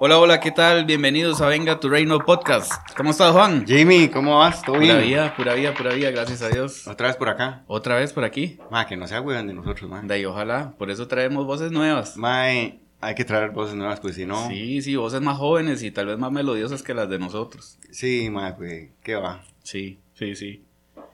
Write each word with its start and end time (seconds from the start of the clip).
Hola, 0.00 0.18
hola, 0.18 0.40
¿qué 0.40 0.50
tal? 0.50 0.84
Bienvenidos 0.84 1.40
a 1.40 1.46
Venga 1.48 1.78
tu 1.80 1.88
Reino 1.88 2.18
Podcast. 2.18 2.72
¿Cómo 2.96 3.10
estás, 3.10 3.32
Juan? 3.32 3.64
Jimmy, 3.66 4.08
¿cómo 4.08 4.38
vas? 4.38 4.62
¿Todo 4.62 4.76
Pura 4.76 4.96
bien? 4.96 5.02
vida, 5.08 5.34
pura 5.36 5.54
vida, 5.54 5.74
pura 5.74 5.94
vida, 5.94 6.10
gracias 6.10 6.42
a 6.42 6.48
Dios. 6.48 6.86
Otra 6.86 7.06
vez 7.08 7.16
por 7.16 7.28
acá. 7.28 7.62
Otra 7.66 7.96
vez 7.96 8.12
por 8.12 8.24
aquí. 8.24 8.58
Ma, 8.70 8.86
que 8.86 8.96
no 8.96 9.06
se 9.06 9.18
huevan 9.18 9.46
de 9.46 9.54
nosotros, 9.54 9.88
ma. 9.90 10.02
De 10.02 10.14
ahí, 10.14 10.24
ojalá, 10.24 10.74
por 10.78 10.90
eso 10.90 11.06
traemos 11.08 11.46
voces 11.46 11.70
nuevas. 11.72 12.16
Ma, 12.16 12.52
eh, 12.52 12.80
hay 13.00 13.14
que 13.14 13.24
traer 13.24 13.50
voces 13.50 13.74
nuevas, 13.76 14.00
pues 14.00 14.16
si 14.16 14.26
no. 14.26 14.48
Sí, 14.48 14.82
sí, 14.82 14.96
voces 14.96 15.20
más 15.20 15.38
jóvenes 15.38 15.82
y 15.82 15.90
tal 15.90 16.06
vez 16.06 16.18
más 16.18 16.32
melodiosas 16.32 16.82
que 16.82 16.94
las 16.94 17.08
de 17.08 17.18
nosotros. 17.18 17.78
Sí, 17.90 18.28
ma, 18.30 18.56
pues, 18.56 18.90
¿qué 19.02 19.14
va? 19.14 19.42
Sí, 19.62 20.00
sí, 20.14 20.34
sí. 20.34 20.64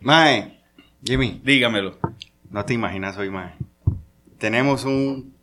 Ma, 0.00 0.32
eh, 0.34 0.60
Jimmy, 1.04 1.40
Dígamelo. 1.44 1.98
no 2.50 2.64
te 2.64 2.74
imaginas 2.74 3.16
hoy, 3.18 3.30
ma. 3.30 3.54
Tenemos 4.38 4.84
un 4.84 5.34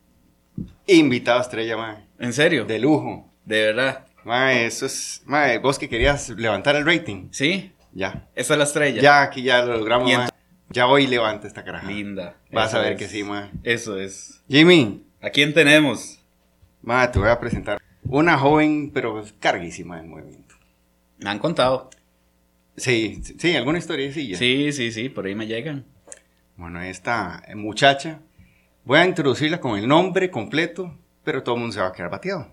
invitado 0.95 1.41
estrella, 1.41 1.77
ma. 1.77 2.05
¿En 2.19 2.33
serio? 2.33 2.65
De 2.65 2.79
lujo. 2.79 3.31
De 3.45 3.61
verdad. 3.67 4.05
Ma, 4.23 4.53
eso 4.53 4.85
es. 4.85 5.21
Ma, 5.25 5.53
eh, 5.53 5.57
vos 5.59 5.77
que 5.79 5.87
querías 5.89 6.29
levantar 6.29 6.75
el 6.75 6.85
rating. 6.85 7.27
¿Sí? 7.31 7.71
Ya. 7.93 8.27
Esa 8.35 8.53
es 8.53 8.57
la 8.57 8.63
estrella. 8.63 9.01
Ya, 9.01 9.21
aquí 9.21 9.41
ya 9.43 9.63
lo 9.63 9.77
logramos, 9.77 10.11
Y 10.11 10.15
ma. 10.15 10.29
Ya 10.69 10.87
hoy 10.87 11.07
levanta 11.07 11.47
esta 11.47 11.63
caraja. 11.63 11.87
Linda. 11.87 12.35
Vas 12.51 12.69
Eso 12.69 12.77
a 12.77 12.81
ver 12.81 12.93
es. 12.93 12.99
que 12.99 13.07
sí, 13.07 13.23
ma. 13.23 13.51
Eso 13.63 13.97
es. 13.99 14.43
Jimmy, 14.49 15.05
¿A 15.21 15.29
quién 15.29 15.53
tenemos? 15.53 16.19
ma, 16.81 17.09
te 17.11 17.19
voy 17.19 17.29
a 17.29 17.39
presentar 17.39 17.81
una 18.03 18.37
joven, 18.37 18.91
pero 18.93 19.23
carguísima 19.39 19.99
en 19.99 20.09
movimiento. 20.09 20.55
Me 21.17 21.29
han 21.29 21.39
contado. 21.39 21.89
Sí, 22.75 23.19
sí, 23.23 23.35
sí, 23.39 23.55
alguna 23.55 23.79
historia 23.79 24.11
sí. 24.13 24.35
Sí, 24.35 24.71
sí, 24.71 24.91
sí, 24.91 25.09
por 25.09 25.25
ahí 25.25 25.35
me 25.35 25.47
llegan. 25.47 25.85
Bueno, 26.55 26.81
esta 26.81 27.43
muchacha, 27.55 28.19
voy 28.87 28.99
a 28.99 29.05
introducirla 29.05 29.59
con 29.59 29.77
el 29.77 29.85
nombre 29.85 30.31
completo, 30.31 30.95
pero 31.25 31.43
todo 31.43 31.55
el 31.55 31.61
mundo 31.61 31.73
se 31.73 31.81
va 31.81 31.87
a 31.87 31.91
quedar 31.91 32.09
bateado, 32.09 32.47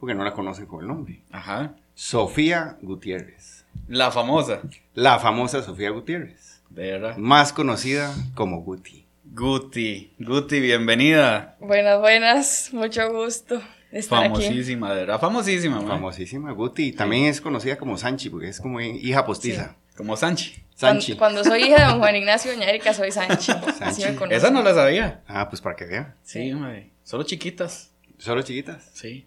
porque 0.00 0.12
no 0.14 0.24
la 0.24 0.32
conocen 0.32 0.66
con 0.66 0.80
el 0.80 0.88
nombre. 0.88 1.22
Ajá. 1.30 1.76
Sofía 1.94 2.76
Gutiérrez, 2.82 3.64
La 3.86 4.10
famosa. 4.10 4.60
la 4.94 5.20
famosa 5.20 5.62
Sofía 5.62 5.90
Gutiérrez, 5.90 6.62
De 6.68 6.90
verdad. 6.92 7.16
más 7.16 7.52
conocida 7.52 8.12
como 8.34 8.62
Guti. 8.62 9.06
Guti. 9.32 10.14
Guti, 10.18 10.58
bienvenida. 10.60 11.56
Buenas, 11.60 12.00
buenas, 12.00 12.70
mucho 12.72 13.12
gusto 13.12 13.60
estar 13.92 14.24
aquí. 14.24 14.30
Famosísima, 14.42 14.90
de 14.94 15.00
verdad. 15.02 15.20
Famosísima, 15.20 15.76
man. 15.76 15.86
Famosísima 15.88 16.50
Guti, 16.52 16.90
también 16.92 17.26
es 17.26 17.40
conocida 17.40 17.76
como 17.78 17.96
Sanchi, 17.96 18.30
porque 18.30 18.48
es 18.48 18.60
como 18.60 18.80
hija 18.80 19.24
postiza. 19.24 19.76
Como 19.96 20.16
Sanchi. 20.16 20.64
Sanchi. 20.78 21.16
Cuando, 21.16 21.42
cuando 21.42 21.44
soy 21.44 21.68
hija 21.68 21.80
de 21.82 21.90
don 21.90 21.98
Juan 21.98 22.14
Ignacio 22.16 22.52
y 22.54 22.62
Erika, 22.62 22.94
soy 22.94 23.10
Sanchi. 23.10 23.52
Así 23.80 24.02
Sanchi. 24.02 24.04
me 24.04 24.14
conocen. 24.14 24.36
Esa 24.38 24.50
no 24.50 24.62
la 24.62 24.74
sabía. 24.74 25.22
Ah, 25.26 25.48
pues 25.48 25.60
para 25.60 25.74
que 25.76 25.86
vea. 25.86 26.14
Sí, 26.22 26.52
mae. 26.54 26.90
Solo 27.02 27.24
chiquitas. 27.24 27.90
Solo 28.18 28.42
chiquitas. 28.42 28.88
Sí. 28.94 29.26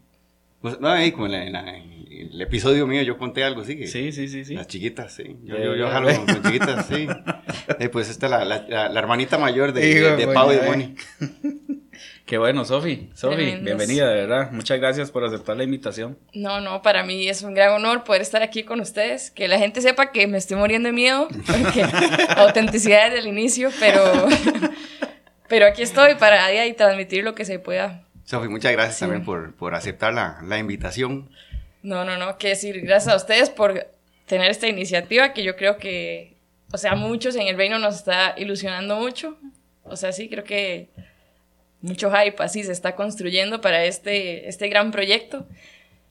Pues, 0.62 0.80
no, 0.80 0.90
ahí 0.90 1.12
como 1.12 1.26
en, 1.26 1.32
la- 1.32 1.44
en 1.46 1.54
la- 1.54 1.76
en 1.78 2.30
el 2.34 2.40
episodio 2.42 2.86
mío 2.86 3.02
yo 3.02 3.18
conté 3.18 3.44
algo 3.44 3.62
así 3.62 3.76
que... 3.78 3.88
Sí, 3.88 4.12
sí, 4.12 4.28
sí, 4.28 4.46
sí. 4.46 4.54
Las 4.54 4.68
chiquitas, 4.68 5.12
sí. 5.12 5.36
Yo, 5.44 5.58
Ya, 5.58 5.64
yo, 5.66 5.76
yo 5.76 5.90
jalo 5.90 6.10
ya. 6.12 6.18
con, 6.18 6.26
con 6.28 6.44
chiquitas, 6.44 6.86
sí. 6.86 7.08
Eh, 7.80 7.90
pues 7.90 8.10
esta 8.10 8.28
es 8.28 8.32
la, 8.32 8.46
la, 8.46 8.66
la- 8.70 8.90
la 8.90 9.00
hermanita 9.00 9.38
mayor 9.40 9.74
de, 9.74 9.90
Hijo 9.90 10.16
de, 10.16 10.18
de 10.18 10.28
Pau 10.34 10.52
y 10.52 10.56
de 10.56 10.62
eh. 10.62 10.70
Moni. 10.70 10.96
Qué 12.32 12.38
bueno, 12.38 12.64
Sofi. 12.64 13.10
Sofi, 13.14 13.58
bienvenida, 13.58 14.08
de 14.08 14.16
verdad. 14.22 14.52
Muchas 14.54 14.80
gracias 14.80 15.12
por 15.12 15.26
aceptar 15.26 15.58
la 15.58 15.66
invitación. 15.66 16.18
No, 16.34 16.62
no, 16.62 16.82
para 16.82 17.04
mí 17.04 17.28
es 17.28 17.42
un 17.42 17.54
gran 17.54 17.74
honor 17.74 18.06
poder 18.06 18.22
estar 18.22 18.42
aquí 18.42 18.64
con 18.64 18.80
ustedes. 18.80 19.32
Que 19.32 19.50
la 19.50 19.60
gente 19.60 19.82
sepa 19.82 20.14
que 20.14 20.28
me 20.28 20.38
estoy 20.38 20.56
muriendo 20.56 20.88
de 20.88 20.94
miedo, 20.94 21.28
porque 21.46 21.84
autenticidad 22.38 23.08
desde 23.08 23.20
el 23.20 23.28
inicio, 23.28 23.70
pero, 23.82 24.02
pero 25.50 25.66
aquí 25.66 25.82
estoy 25.82 26.16
para 26.16 26.48
día 26.48 26.66
y 26.68 26.74
transmitir 26.74 27.26
lo 27.26 27.36
que 27.36 27.44
se 27.44 27.60
pueda. 27.60 28.06
Sofi, 28.24 28.48
muchas 28.48 28.72
gracias 28.72 28.96
Sí. 28.96 29.02
también 29.02 29.26
por, 29.26 29.54
por 29.58 29.76
aceptar 29.76 30.14
la, 30.14 30.40
la 30.42 30.58
invitación. 30.58 31.30
No, 31.84 32.06
no, 32.06 32.16
no, 32.16 32.38
que 32.38 32.48
decir, 32.48 32.80
gracias 32.80 33.14
a 33.14 33.18
ustedes 33.18 33.50
por 33.50 33.88
tener 34.26 34.50
esta 34.50 34.70
iniciativa 34.70 35.34
que 35.34 35.44
yo 35.44 35.58
creo 35.58 35.76
que, 35.76 36.38
o 36.72 36.78
sea, 36.78 36.96
muchos 36.96 37.36
en 37.36 37.48
el 37.48 37.58
reino 37.58 37.78
nos 37.78 37.98
está 37.98 38.36
ilusionando 38.38 38.96
mucho. 38.96 39.38
O 39.84 39.98
sea, 39.98 40.14
sí, 40.14 40.30
creo 40.30 40.46
que 40.46 40.88
mucho 41.82 42.12
hype 42.12 42.42
así 42.44 42.64
se 42.64 42.72
está 42.72 42.96
construyendo 42.96 43.62
para 43.62 43.86
este, 43.86 44.48
este 44.48 44.70
gran 44.70 44.92
proyecto. 44.92 45.48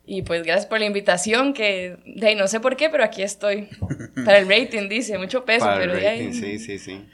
Y 0.06 0.22
pues 0.22 0.42
gracias 0.42 0.66
por 0.66 0.80
la 0.80 0.86
invitación, 0.86 1.52
que 1.54 1.96
de 2.04 2.26
ahí 2.28 2.34
no 2.34 2.48
sé 2.48 2.58
por 2.58 2.76
qué, 2.76 2.88
pero 2.90 3.04
aquí 3.04 3.22
estoy. 3.22 3.68
Para 4.24 4.38
el 4.38 4.48
rating, 4.48 4.88
dice, 4.88 5.16
mucho 5.18 5.44
peso, 5.44 5.66
Para 5.66 5.84
el 5.84 5.90
pero 5.90 6.00
de 6.00 6.08
ahí. 6.08 6.26
rating, 6.26 6.32
sí, 6.40 6.58
sí, 6.58 6.78
sí. 6.80 7.06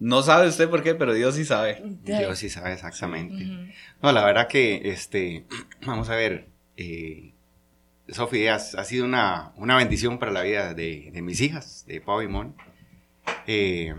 No 0.00 0.22
sabe 0.22 0.48
usted 0.48 0.68
por 0.68 0.82
qué, 0.82 0.94
pero 0.96 1.12
Dios 1.14 1.36
sí 1.36 1.44
sabe. 1.44 1.80
Yo 2.04 2.34
sí 2.34 2.48
sabe 2.48 2.72
exactamente. 2.72 3.44
No, 4.02 4.10
la 4.10 4.24
verdad 4.24 4.48
que, 4.48 4.80
este, 4.90 5.44
vamos 5.86 6.08
a 6.08 6.16
ver, 6.16 6.46
eh, 6.76 7.34
Sofi, 8.08 8.48
has- 8.48 8.74
ha 8.74 8.82
sido 8.84 9.04
una, 9.04 9.52
una 9.56 9.76
bendición 9.76 10.18
para 10.18 10.32
la 10.32 10.42
vida 10.42 10.74
de, 10.74 11.10
de 11.12 11.22
mis 11.22 11.40
hijas, 11.40 11.84
de 11.86 12.00
Pau 12.00 12.20
y 12.22 12.26
Mon. 12.28 12.56
Eh, 13.46 13.94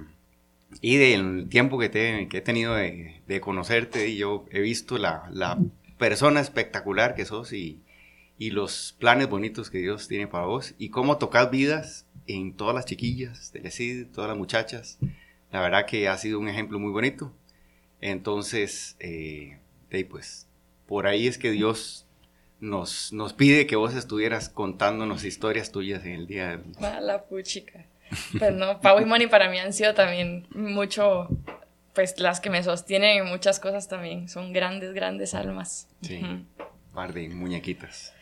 y 0.80 0.98
del 0.98 1.48
tiempo 1.50 1.78
que, 1.78 1.90
te- 1.90 2.28
que 2.30 2.38
he 2.38 2.42
tenido 2.42 2.76
de, 2.76 3.22
de 3.28 3.42
conocerte, 3.42 4.08
y 4.10 4.18
yo 4.18 4.46
he 4.52 4.62
visto 4.62 4.98
la, 4.98 5.28
la 5.32 5.58
persona 5.98 6.40
espectacular 6.40 7.14
que 7.16 7.26
sos 7.26 7.52
y, 7.54 7.82
y 8.38 8.52
los 8.52 8.96
planes 9.00 9.28
bonitos 9.30 9.70
que 9.70 9.80
Dios 9.80 10.08
tiene 10.08 10.28
para 10.28 10.46
vos, 10.46 10.74
y 10.78 10.90
cómo 10.90 11.18
tocas 11.18 11.52
vidas 11.52 12.06
en 12.28 12.54
todas 12.54 12.74
las 12.76 12.86
chiquillas 12.86 13.52
del 13.52 13.66
ESID, 13.66 14.08
todas 14.14 14.30
las 14.30 14.38
muchachas. 14.38 14.98
La 15.52 15.60
verdad 15.62 15.86
que 15.86 16.08
ha 16.08 16.18
sido 16.18 16.40
un 16.40 16.48
ejemplo 16.48 16.80
muy 16.80 16.92
bonito. 16.92 17.34
Entonces, 18.00 18.96
eh, 19.00 19.60
pues, 20.10 20.48
por 20.88 21.08
ahí 21.08 21.28
es 21.28 21.38
que 21.38 21.52
Dios 21.52 22.08
nos, 22.60 23.12
nos 23.14 23.34
pide 23.34 23.68
que 23.68 23.76
vos 23.76 23.94
estuvieras 23.96 24.50
contándonos 24.50 25.24
historias 25.24 25.72
tuyas 25.72 26.06
en 26.06 26.14
el 26.14 26.28
día 26.28 26.50
de 26.50 26.56
hoy. 26.58 26.86
A 26.86 27.00
la 27.02 27.26
puchica. 27.26 27.86
Pues 28.38 28.54
no, 28.54 28.80
Pau 28.82 29.00
y 29.02 29.06
Moni 29.06 29.28
para 29.28 29.50
mí 29.50 29.58
han 29.60 29.74
sido 29.74 29.94
también 29.94 30.48
mucho, 30.54 31.28
pues 31.94 32.20
las 32.20 32.40
que 32.40 32.50
me 32.50 32.62
sostienen 32.64 33.20
en 33.20 33.26
muchas 33.28 33.60
cosas 33.60 33.88
también. 33.88 34.28
Son 34.30 34.52
grandes, 34.54 34.94
grandes 34.94 35.34
almas. 35.34 35.88
Sí. 36.02 36.22
Ujú. 36.24 36.46
par 36.94 37.14
de 37.14 37.30
muñequitas. 37.30 38.14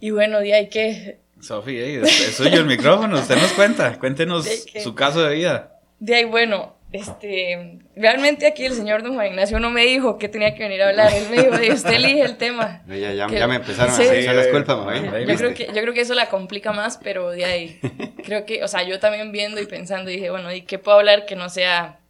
Y 0.00 0.10
bueno, 0.10 0.40
de 0.40 0.52
ahí 0.54 0.68
que, 0.68 1.18
Sofi, 1.40 1.76
ey, 1.78 1.96
es, 1.96 2.28
es 2.28 2.36
suyo 2.36 2.58
el 2.58 2.66
micrófono. 2.66 3.18
Usted 3.18 3.36
nos 3.36 3.52
cuenta. 3.52 3.98
Cuéntenos 3.98 4.44
¿De 4.44 4.80
su 4.80 4.94
caso 4.94 5.22
de 5.22 5.34
vida. 5.34 5.78
de 5.98 6.14
ahí 6.16 6.24
bueno, 6.24 6.76
este, 6.92 7.78
realmente 7.96 8.46
aquí 8.46 8.66
el 8.66 8.74
señor 8.74 9.02
don 9.02 9.14
Juan 9.14 9.28
Ignacio 9.28 9.58
no 9.60 9.70
me 9.70 9.82
dijo 9.86 10.18
que 10.18 10.28
tenía 10.28 10.54
que 10.54 10.62
venir 10.64 10.82
a 10.82 10.90
hablar. 10.90 11.10
Él 11.14 11.24
me 11.30 11.42
dijo, 11.42 11.54
"Ey, 11.56 11.70
usted 11.72 11.92
elige 11.94 12.20
el 12.20 12.36
tema. 12.36 12.82
Ya, 12.86 13.12
ya, 13.12 13.26
Que- 13.28 13.38
ya 13.38 13.46
me 13.48 13.56
empezaron 13.56 13.94
Sí. 13.94 14.02
a 14.02 14.14
echar 14.14 14.34
las 14.34 14.48
culpas, 14.48 14.76
mamá. 14.76 14.94
Yo 15.20 15.36
creo, 15.36 15.54
que, 15.54 15.66
yo 15.68 15.80
creo 15.80 15.94
que 15.94 16.00
eso 16.02 16.14
la 16.14 16.28
complica 16.28 16.72
más, 16.72 16.98
pero 17.02 17.30
de 17.30 17.44
ahí, 17.46 17.80
creo 18.22 18.44
que, 18.46 18.64
o 18.64 18.68
sea, 18.68 18.82
yo 18.82 18.98
también 18.98 19.32
viendo 19.32 19.60
y 19.60 19.66
pensando, 19.66 20.10
dije, 20.10 20.30
bueno, 20.30 20.52
¿y 20.52 20.62
qué 20.62 20.78
puedo 20.78 20.98
hablar 20.98 21.26
que 21.26 21.36
no 21.36 21.48
sea 21.48 22.00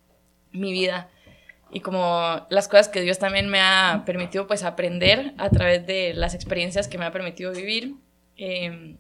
mi 0.53 0.73
vida? 0.73 1.09
Y 1.71 1.81
como 1.81 2.47
las 2.51 2.69
cosas 2.69 2.89
que 2.89 3.01
Dios 3.01 3.19
también 3.19 3.49
me 3.49 3.61
ha 3.61 4.03
permitido, 4.05 4.47
pues, 4.47 4.63
aprender 4.63 5.33
a 5.39 5.51
través 5.51 5.87
de 5.87 6.13
las 6.15 6.35
experiencias 6.35 6.89
que 6.89 6.99
me 6.99 7.07
ha 7.07 7.13
permitido 7.13 7.53
vivir. 7.53 7.95
Eh, 8.37 8.97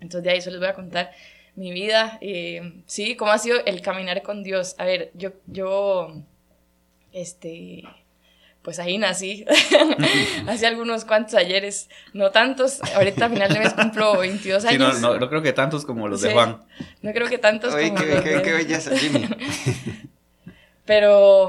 entonces, 0.00 0.22
de 0.22 0.30
ahí 0.30 0.38
eso 0.38 0.50
les 0.50 0.58
voy 0.60 0.68
a 0.68 0.74
contar 0.74 1.12
mi 1.54 1.72
vida. 1.72 2.18
eh, 2.20 2.82
sí, 2.86 3.16
cómo 3.16 3.32
ha 3.32 3.38
sido 3.38 3.58
el 3.66 3.80
caminar 3.82 4.22
con 4.22 4.42
Dios. 4.42 4.74
A 4.78 4.84
ver, 4.84 5.10
yo, 5.14 5.32
yo, 5.46 6.22
este, 7.12 7.82
pues 8.66 8.80
ahí 8.80 8.98
nací, 8.98 9.44
hace 10.48 10.66
algunos 10.66 11.04
cuantos 11.04 11.34
ayeres, 11.36 11.88
no 12.14 12.32
tantos, 12.32 12.82
ahorita 12.96 13.26
a 13.26 13.30
final 13.30 13.52
de 13.54 13.60
mes 13.60 13.72
cumplo 13.74 14.18
22 14.18 14.60
Sí, 14.62 14.68
años. 14.70 15.00
no, 15.00 15.12
no, 15.12 15.18
no 15.20 15.28
creo 15.28 15.40
que 15.40 15.52
tantos 15.52 15.86
como 15.86 16.08
los 16.08 16.20
de. 16.20 16.32
Juan. 16.32 16.64
No 17.00 17.12
creo 17.12 17.28
que 17.28 17.38
tantos 17.38 17.72
Oye, 17.72 17.90
como 17.90 18.00
qué, 18.02 18.06
los 18.14 18.24
qué- 18.24 18.30
de- 18.30 18.42
qué 18.42 18.52
belleza, 18.52 18.96
Jimmy. 18.98 19.28
Pero, 20.84 21.48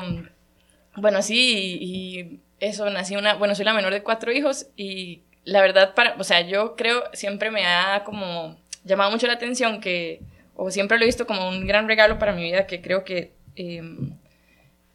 bueno, 0.95 1.21
sí, 1.21 1.77
y, 1.81 2.19
y 2.19 2.39
eso, 2.59 2.89
nací 2.89 3.15
una, 3.15 3.33
bueno, 3.35 3.55
soy 3.55 3.65
la 3.65 3.73
menor 3.73 3.93
de 3.93 4.03
cuatro 4.03 4.31
hijos 4.31 4.67
y 4.75 5.21
la 5.43 5.61
verdad, 5.61 5.93
para, 5.95 6.15
o 6.19 6.23
sea, 6.23 6.41
yo 6.41 6.75
creo, 6.75 7.03
siempre 7.13 7.51
me 7.51 7.65
ha 7.65 8.03
como 8.03 8.57
llamado 8.83 9.11
mucho 9.11 9.27
la 9.27 9.33
atención 9.33 9.79
que, 9.79 10.21
o 10.55 10.71
siempre 10.71 10.97
lo 10.97 11.03
he 11.03 11.07
visto 11.07 11.25
como 11.27 11.47
un 11.49 11.65
gran 11.67 11.87
regalo 11.87 12.19
para 12.19 12.33
mi 12.33 12.43
vida, 12.43 12.67
que 12.67 12.81
creo 12.81 13.03
que 13.03 13.33
eh, 13.55 13.81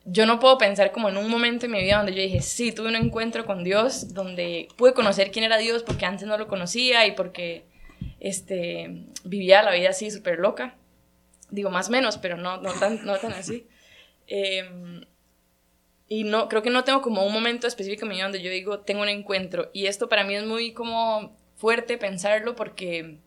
yo 0.04 0.26
no 0.26 0.40
puedo 0.40 0.58
pensar 0.58 0.93
como 0.93 1.08
en 1.08 1.16
un 1.16 1.31
momento 1.31 1.66
en 1.66 1.72
mi 1.72 1.82
vida 1.82 1.99
donde 1.99 2.14
yo 2.14 2.22
dije, 2.22 2.40
sí, 2.43 2.72
tuve 2.72 2.88
un 2.88 2.96
encuentro 2.96 3.46
con 3.46 3.62
Dios, 3.64 4.14
donde 4.14 4.69
pude 4.76 4.94
conocer 4.94 5.31
quién 5.31 5.44
era 5.44 5.58
Dios 5.58 5.82
porque 5.82 6.06
antes 6.06 6.26
no 6.26 6.37
lo 6.38 6.49
conocía 6.49 7.06
y 7.06 7.12
porque 7.12 7.64
este, 8.20 9.06
vivía 9.25 9.62
la 9.62 9.72
vida 9.72 9.90
así 9.90 10.10
súper 10.10 10.38
loca. 10.38 10.76
Digo, 11.50 11.70
más 11.70 11.88
o 11.88 11.93
menos, 11.93 12.19
pero 12.19 12.37
no, 12.37 12.56
no, 12.58 12.72
tan, 12.72 13.04
no 13.04 13.16
tan 13.19 13.32
así. 13.32 13.66
Eh, 14.28 14.64
y 16.08 16.25
no, 16.25 16.49
creo 16.49 16.62
que 16.62 16.69
no 16.69 16.84
tengo 16.84 17.00
como 17.00 17.25
un 17.25 17.32
momento 17.32 17.66
específico 17.66 18.04
en 18.04 18.10
mi 18.10 18.14
vida 18.16 18.25
donde 18.25 18.40
yo 18.43 18.50
digo, 18.50 18.81
tengo 18.81 19.00
un 19.00 19.08
encuentro. 19.08 19.70
Y 19.72 19.87
esto 19.87 20.08
para 20.08 20.25
mí 20.25 20.34
es 20.34 20.44
muy 20.44 20.72
como 20.72 21.37
fuerte 21.56 21.96
pensarlo 21.96 22.54
porque, 22.54 23.19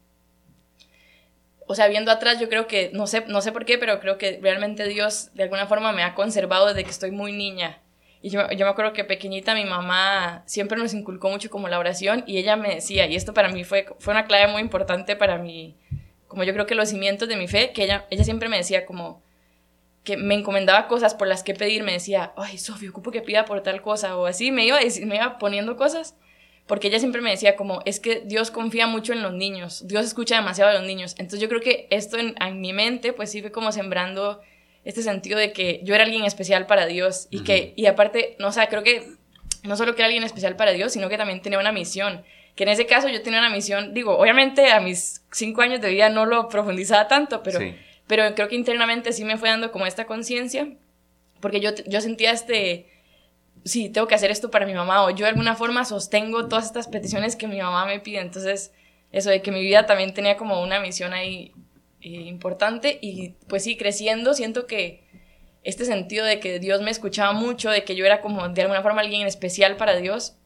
o 1.68 1.76
sea, 1.76 1.88
viendo 1.88 2.12
atrás 2.12 2.40
yo 2.40 2.50
creo 2.50 2.68
que, 2.68 2.92
no 2.94 3.08
sé, 3.08 3.26
no 3.28 3.42
sé 3.42 3.52
por 3.52 3.66
qué, 3.66 3.78
pero 3.78 4.00
creo 4.00 4.18
que 4.18 4.40
realmente 4.42 4.88
Dios 4.88 5.34
de 5.34 5.44
alguna 5.44 5.68
forma 5.68 5.92
me 5.92 6.04
ha 6.04 6.14
conservado 6.14 6.68
desde 6.68 6.84
que 6.84 6.92
estoy 6.92 7.12
muy 7.12 7.32
niña. 7.32 7.82
Y 8.22 8.30
yo, 8.30 8.50
yo, 8.52 8.66
me 8.66 8.72
acuerdo 8.72 8.94
que 8.94 9.04
pequeñita 9.04 9.54
mi 9.54 9.66
mamá 9.66 10.44
siempre 10.48 10.78
nos 10.78 10.94
inculcó 10.94 11.30
mucho 11.30 11.50
como 11.50 11.68
la 11.68 11.78
oración 11.78 12.24
y 12.26 12.38
ella 12.38 12.56
me 12.56 12.76
decía, 12.76 13.06
y 13.06 13.16
esto 13.16 13.34
para 13.34 13.50
mí 13.50 13.64
fue, 13.64 13.86
fue 14.00 14.14
una 14.14 14.26
clave 14.26 14.52
muy 14.52 14.62
importante 14.62 15.16
para 15.16 15.38
mí, 15.38 15.78
como 16.28 16.44
yo 16.44 16.54
creo 16.54 16.66
que 16.66 16.76
los 16.76 16.90
cimientos 16.90 17.28
de 17.28 17.36
mi 17.36 17.48
fe, 17.48 17.72
que 17.72 17.84
ella, 17.84 18.06
ella 18.10 18.24
siempre 18.24 18.50
me 18.50 18.58
decía 18.58 18.86
como 18.86 19.24
que 20.04 20.18
me 20.18 20.36
encomendaba 20.36 20.88
cosas 20.88 21.14
por 21.16 21.28
las 21.28 21.44
que 21.44 21.54
pedir, 21.54 21.84
me 21.84 21.92
decía, 21.92 22.32
ay, 22.38 22.58
Sofía, 22.58 22.90
ocupo 22.90 23.12
que 23.12 23.22
pida 23.22 23.46
por 23.46 23.62
tal 23.62 23.82
cosa, 23.82 24.16
o 24.18 24.28
así, 24.28 24.52
me 24.52 24.66
iba, 24.66 24.80
me 25.06 25.16
iba 25.16 25.38
poniendo 25.40 25.76
cosas, 25.76 26.16
porque 26.68 26.88
ella 26.88 27.00
siempre 27.00 27.22
me 27.22 27.30
decía 27.30 27.56
como, 27.56 27.82
es 27.86 28.00
que 28.00 28.22
Dios 28.26 28.52
confía 28.52 28.88
mucho 28.88 29.14
en 29.14 29.22
los 29.22 29.34
niños, 29.34 29.88
Dios 29.88 30.06
escucha 30.06 30.36
demasiado 30.36 30.72
a 30.72 30.74
los 30.74 30.84
niños, 30.84 31.14
entonces 31.18 31.40
yo 31.40 31.50
creo 31.50 31.62
que 31.62 31.88
esto 31.90 32.18
en, 32.18 32.36
en 32.42 32.62
mi 32.62 32.74
mente, 32.74 33.14
pues 33.14 33.32
sí 33.32 33.42
fue 33.42 33.52
como 33.52 33.72
sembrando 33.72 34.42
este 34.86 35.02
sentido 35.02 35.38
de 35.40 35.52
que 35.52 35.82
yo 35.84 35.96
era 35.96 36.04
alguien 36.04 36.24
especial 36.26 36.68
para 36.68 36.86
Dios 36.86 37.28
y 37.32 37.44
que, 37.44 37.74
y 37.76 37.88
aparte, 37.88 38.36
no 38.40 38.48
o 38.50 38.52
sea, 38.52 38.68
creo 38.70 38.84
que 38.84 39.16
no 39.64 39.76
solo 39.76 39.96
que 39.96 40.02
era 40.02 40.08
alguien 40.08 40.24
especial 40.24 40.56
para 40.56 40.72
Dios, 40.72 40.94
sino 40.94 41.10
que 41.10 41.18
también 41.18 41.42
tenía 41.42 41.60
una 41.60 41.72
misión. 41.72 42.24
Que 42.56 42.64
en 42.64 42.70
ese 42.70 42.86
caso 42.86 43.10
yo 43.10 43.22
tenía 43.22 43.40
una 43.40 43.50
misión, 43.50 43.94
digo, 43.94 44.18
obviamente 44.18 44.72
a 44.72 44.80
mis 44.80 45.26
cinco 45.32 45.62
años 45.62 45.82
de 45.82 45.90
vida 45.90 46.10
no 46.10 46.26
lo 46.26 46.48
profundizaba 46.48 47.08
tanto, 47.08 47.44
pero, 47.44 47.60
pero 48.08 48.34
creo 48.36 48.48
que 48.48 48.56
internamente 48.56 49.12
sí 49.12 49.26
me 49.26 49.38
fue 49.38 49.50
dando 49.50 49.72
como 49.72 49.86
esta 49.86 50.06
conciencia, 50.06 50.70
porque 51.42 51.60
yo, 51.60 51.72
yo 51.88 52.00
sentía 52.00 52.32
este, 52.32 52.88
sí, 53.66 53.90
tengo 53.90 54.08
que 54.08 54.16
hacer 54.16 54.32
esto 54.32 54.52
para 54.52 54.66
mi 54.66 54.74
mamá, 54.74 55.04
o 55.04 55.10
yo 55.10 55.26
de 55.26 55.32
alguna 55.32 55.56
forma 55.56 55.84
sostengo 55.84 56.48
todas 56.48 56.66
estas 56.66 56.88
peticiones 56.88 57.36
que 57.36 57.48
mi 57.48 57.60
mamá 57.60 57.86
me 57.86 58.00
pide. 58.00 58.20
Entonces, 58.20 58.72
eso 59.12 59.30
de 59.30 59.42
que 59.42 59.52
mi 59.52 59.62
vida 59.62 59.86
también 59.86 60.14
tenía 60.14 60.38
como 60.38 60.62
una 60.62 60.80
misión 60.80 61.14
ahí 61.14 61.52
eh, 62.02 62.10
importante 62.10 63.00
y 63.02 63.30
pues 63.48 63.64
sí, 63.64 63.76
creciendo 63.78 64.34
siento 64.34 64.68
que 64.68 65.04
este 65.64 65.86
sentido 65.86 66.26
de 66.26 66.40
que 66.40 66.60
Dios 66.60 66.82
me 66.82 66.92
escuchaba 66.92 67.34
mucho, 67.34 67.72
de 67.72 67.84
que 67.84 67.96
yo 67.96 68.06
era 68.06 68.22
como 68.22 68.48
de 68.50 68.62
alguna 68.62 68.84
forma 68.84 69.02
alguien 69.02 69.26
especial 69.26 69.78
para 69.78 69.96
Dios, 69.96 70.38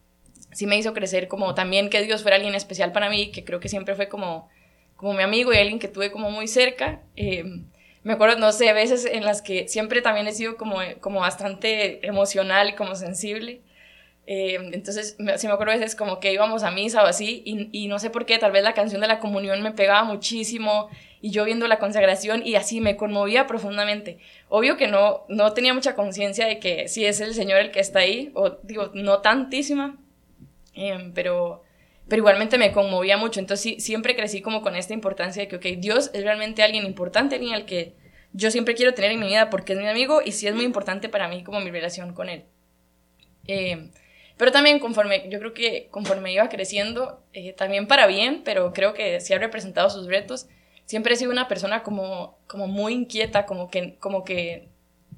sí 0.54 0.66
me 0.66 0.78
hizo 0.78 0.94
crecer 0.94 1.28
como 1.28 1.54
también 1.56 1.90
que 1.90 2.02
Dios 2.02 2.22
fuera 2.22 2.38
alguien 2.38 2.56
especial 2.56 2.94
para 2.94 3.10
mí, 3.10 3.32
que 3.32 3.44
creo 3.44 3.60
que 3.60 3.68
siempre 3.68 3.96
fue 3.96 4.08
como, 4.08 4.48
como 4.96 5.14
mi 5.14 5.24
amigo 5.24 5.52
y 5.52 5.58
alguien 5.58 5.80
que 5.80 5.90
tuve 5.90 6.12
como 6.12 6.32
muy 6.32 6.48
cerca. 6.48 7.02
Eh, 7.18 7.44
me 8.10 8.16
acuerdo, 8.16 8.40
no 8.40 8.52
sé, 8.52 8.74
veces 8.74 9.06
en 9.06 9.24
las 9.24 9.44
que 9.44 9.68
siempre 9.68 10.02
también 10.02 10.28
he 10.28 10.34
sido 10.34 10.58
como, 10.58 10.78
como 11.00 11.20
bastante 11.20 12.04
emocional 12.08 12.70
y 12.70 12.74
como 12.74 12.96
sensible. 12.96 13.62
Eh, 14.26 14.58
entonces, 14.74 15.16
sí 15.38 15.48
me 15.48 15.54
acuerdo 15.54 15.74
veces 15.74 15.96
como 15.96 16.20
que 16.20 16.34
íbamos 16.34 16.64
a 16.64 16.72
misa 16.72 17.04
o 17.04 17.06
así, 17.06 17.44
y, 17.46 17.70
y, 17.72 17.88
no 17.88 18.00
sé 18.00 18.10
por 18.10 18.26
qué, 18.26 18.40
tal 18.40 18.52
vez 18.52 18.64
la 18.64 18.74
canción 18.74 19.00
de 19.02 19.08
la 19.08 19.20
comunión 19.20 19.62
me 19.62 19.74
pegaba 19.74 20.04
muchísimo, 20.06 20.90
y 21.22 21.30
yo 21.30 21.46
viendo 21.46 21.68
la 21.68 21.78
consagración 21.78 22.42
y 22.44 22.56
así 22.56 22.82
me 22.82 22.96
conmovía 22.96 23.46
profundamente. 23.46 24.18
Obvio 24.48 24.76
que 24.76 24.88
no, 24.88 25.26
no 25.28 25.54
tenía 25.54 25.76
mucha 25.76 25.94
conciencia 25.94 26.48
de 26.48 26.58
que 26.58 26.88
si 26.88 27.06
es 27.06 27.20
el 27.22 27.36
Señor 27.36 27.60
el 27.60 27.70
que 27.70 27.80
está 27.80 28.00
ahí, 28.00 28.32
o 28.34 28.58
digo, 28.64 28.90
no 28.96 29.20
tantísima, 29.20 30.00
em, 30.74 31.14
pero, 31.14 31.64
pero 32.08 32.22
igualmente 32.22 32.58
me 32.58 32.72
conmovía 32.72 33.18
mucho. 33.18 33.40
Entonces 33.40 33.62
sí, 33.62 33.80
siempre 33.80 34.16
crecí 34.16 34.42
como 34.42 34.64
con 34.64 34.76
esta 34.76 34.96
importancia 34.96 35.44
de 35.44 35.48
que, 35.48 35.58
ok, 35.58 35.80
Dios 35.80 36.10
es 36.16 36.24
realmente 36.24 36.64
alguien 36.64 36.86
importante, 36.86 37.36
alguien 37.36 37.54
al 37.54 37.66
que 37.66 37.99
yo 38.34 38.52
siempre 38.52 38.76
quiero 38.76 38.94
tener 38.94 39.12
en 39.12 39.20
mi 39.20 39.28
vida 39.28 39.50
porque 39.50 39.74
es 39.74 39.80
mi 39.80 39.88
amigo 39.88 40.22
y 40.24 40.32
sí 40.32 40.48
es 40.48 40.56
muy 40.56 40.66
importante 40.66 41.10
para 41.10 41.28
mí 41.28 41.44
como 41.44 41.60
mi 41.60 41.72
relación 41.72 42.14
con 42.14 42.30
él. 42.30 42.46
Eh, 43.48 43.90
pero 44.38 44.52
también 44.52 44.80
conforme, 44.80 45.28
yo 45.30 45.40
creo 45.40 45.54
que 45.54 45.88
conforme 45.92 46.32
iba 46.32 46.48
creciendo, 46.48 47.22
eh, 47.34 47.54
también 47.54 47.88
para 47.88 48.08
bien, 48.08 48.42
pero 48.46 48.72
creo 48.72 48.94
que 48.94 49.20
sí 49.20 49.34
ha 49.34 49.40
representado 49.40 49.90
sus 49.90 50.08
retos, 50.08 50.48
siempre 50.86 51.14
he 51.14 51.18
sido 51.18 51.32
una 51.32 51.48
persona 51.48 51.84
como, 51.84 52.38
como 52.48 52.68
muy 52.68 52.94
inquieta, 52.94 53.46
como 53.46 53.70
que, 53.70 53.98
como 53.98 54.24
que 54.24 54.70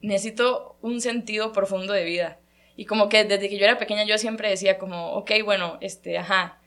necesito 0.02 0.78
un 0.82 1.02
sentido 1.02 1.52
profundo 1.52 1.94
de 1.94 2.04
vida. 2.04 2.40
Y 2.76 2.86
como 2.86 3.10
que 3.10 3.24
desde 3.26 3.48
que 3.48 3.58
yo 3.58 3.66
era 3.66 3.78
pequeña 3.78 4.06
yo 4.06 4.18
siempre 4.18 4.50
decía 4.50 4.80
como, 4.80 5.14
ok, 5.14 5.32
bueno, 5.46 5.78
este, 5.82 6.18
ajá, 6.18 6.61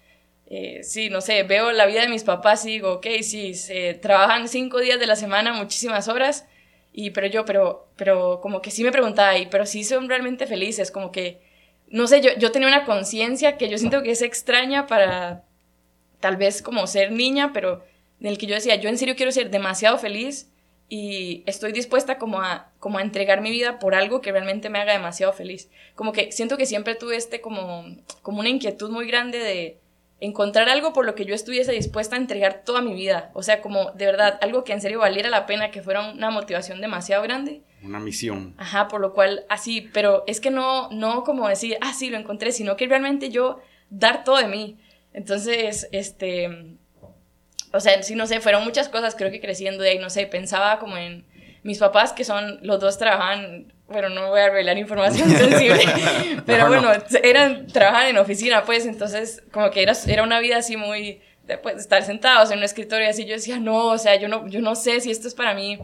eh, 0.47 0.83
sí, 0.83 1.09
no 1.11 1.21
sé, 1.21 1.43
veo 1.43 1.73
la 1.73 1.87
vida 1.87 2.03
de 2.03 2.09
mis 2.09 2.25
papás 2.25 2.65
y 2.67 2.73
digo, 2.73 2.95
ok, 2.95 3.07
sí, 3.23 3.55
se 3.55 3.95
trabajan 3.95 4.49
cinco 4.49 4.81
días 4.81 5.01
de 5.01 5.07
la 5.07 5.17
semana, 5.17 5.53
muchísimas 5.53 6.09
horas, 6.09 6.47
y 6.93 7.11
pero 7.11 7.27
yo, 7.27 7.45
pero, 7.45 7.89
pero 7.97 8.41
como 8.41 8.61
que 8.63 8.71
sí 8.71 8.85
me 8.85 8.93
preguntaba, 8.93 9.37
y 9.39 9.47
pero 9.47 9.67
sí 9.67 9.85
son 9.85 10.09
realmente 10.09 10.47
felices, 10.47 10.91
como 10.91 11.11
que, 11.13 11.41
no 11.89 12.07
sé, 12.07 12.21
yo, 12.21 12.31
yo 12.39 12.53
tenía 12.53 12.69
una 12.69 12.85
conciencia 12.85 13.57
que 13.57 13.69
yo 13.69 13.79
siento 13.79 14.03
que 14.03 14.11
es 14.11 14.23
extraña 14.23 14.87
para 14.87 15.45
tal 16.21 16.37
vez 16.37 16.63
como 16.63 16.87
ser 16.87 17.13
niña, 17.13 17.53
pero 17.53 17.85
en 18.21 18.27
el 18.27 18.39
que 18.39 18.47
yo 18.47 18.55
decía, 18.55 18.77
yo 18.77 18.89
en 18.89 18.99
serio 18.99 19.17
quiero 19.17 19.33
ser 19.33 19.51
demasiado 19.51 19.99
feliz 19.99 20.51
y 20.89 21.43
estoy 21.47 21.73
dispuesta 21.73 22.19
como 22.19 22.41
a, 22.41 22.71
como 22.79 22.99
a 22.99 23.03
entregar 23.03 23.41
mi 23.41 23.51
vida 23.51 23.79
por 23.79 23.95
algo 23.95 24.21
que 24.21 24.33
realmente 24.33 24.71
me 24.71 24.79
haga 24.79 24.93
demasiado 24.93 25.33
feliz. 25.33 25.71
Como 25.95 26.13
que 26.13 26.33
siento 26.33 26.57
que 26.57 26.67
siempre 26.67 26.95
tuve 26.95 27.17
este 27.17 27.41
como, 27.41 27.85
como 28.23 28.41
una 28.41 28.49
inquietud 28.49 28.91
muy 28.91 29.07
grande 29.07 29.39
de 29.39 29.79
encontrar 30.25 30.69
algo 30.69 30.93
por 30.93 31.05
lo 31.05 31.15
que 31.15 31.25
yo 31.25 31.35
estuviese 31.35 31.73
dispuesta 31.73 32.17
a 32.17 32.19
entregar 32.19 32.63
toda 32.65 32.81
mi 32.81 32.95
vida. 32.95 33.31
O 33.35 33.43
sea, 33.43 33.61
como 33.61 33.91
de 33.93 34.07
verdad, 34.07 34.39
algo 34.41 34.65
que 34.65 34.73
en 34.73 34.81
serio 34.81 35.01
valiera 35.01 35.29
la 35.29 35.47
pena, 35.47 35.71
que 35.71 35.83
fuera 35.83 36.11
una 36.13 36.31
motivación 36.31 36.81
demasiado 36.81 37.23
grande. 37.23 37.63
Una 37.83 38.01
misión. 38.01 38.55
Ajá, 38.57 38.89
por 38.89 39.01
lo 39.01 39.13
cual 39.13 39.45
así, 39.49 39.83
pero 39.93 40.25
es 40.27 40.41
que 40.41 40.51
no, 40.51 40.89
no 40.91 41.25
como 41.25 41.49
decir, 41.49 41.77
ah, 41.83 41.93
sí, 41.93 42.09
lo 42.09 42.17
encontré, 42.17 42.53
sino 42.53 42.77
que 42.77 42.87
realmente 42.87 43.31
yo 43.31 43.61
dar 43.91 44.25
todo 44.25 44.39
de 44.39 44.49
mí. 44.49 44.79
Entonces, 45.13 45.89
este, 45.93 46.79
o 47.73 47.81
sea, 47.81 48.03
sí, 48.03 48.15
no 48.15 48.27
sé, 48.27 48.41
fueron 48.41 48.65
muchas 48.65 48.89
cosas, 48.89 49.15
creo 49.15 49.31
que 49.31 49.41
creciendo 49.41 49.83
de 49.83 49.91
ahí, 49.91 49.99
no 49.99 50.09
sé, 50.09 50.27
pensaba 50.27 50.79
como 50.79 50.97
en 50.97 51.27
mis 51.63 51.79
papás, 51.79 52.13
que 52.13 52.25
son, 52.25 52.59
los 52.63 52.81
dos 52.81 52.99
trabajan, 52.99 53.74
bueno, 53.89 54.09
no 54.09 54.31
voy 54.31 54.41
a 54.41 54.49
revelar 54.49 54.79
información 54.79 55.31
sensible, 55.37 55.85
pero 56.47 56.69
bueno, 56.69 56.91
eran, 57.23 57.67
trabajan 57.67 58.09
en 58.09 58.19
oficina, 58.19 58.65
pues, 58.65 58.87
entonces, 58.87 59.43
como 59.53 59.71
que 59.71 59.83
era, 59.83 59.93
era 60.07 60.23
una 60.23 60.41
vida 60.41 60.59
así 60.59 60.77
muy, 60.77 61.21
de 61.47 61.59
pues, 61.59 61.77
estar 61.77 62.03
sentados 62.03 62.51
en 62.51 62.59
un 62.59 62.65
escritorio 62.65 63.07
y 63.07 63.11
así, 63.11 63.25
yo 63.25 63.35
decía, 63.35 63.59
no, 63.59 63.87
o 63.87 63.99
sea, 63.99 64.17
yo 64.17 64.29
no, 64.29 64.49
yo 64.49 64.61
no 64.61 64.75
sé 64.75 65.01
si 65.01 65.11
esto 65.11 65.29
es 65.29 65.35
para 65.35 65.55
mí, 65.55 65.79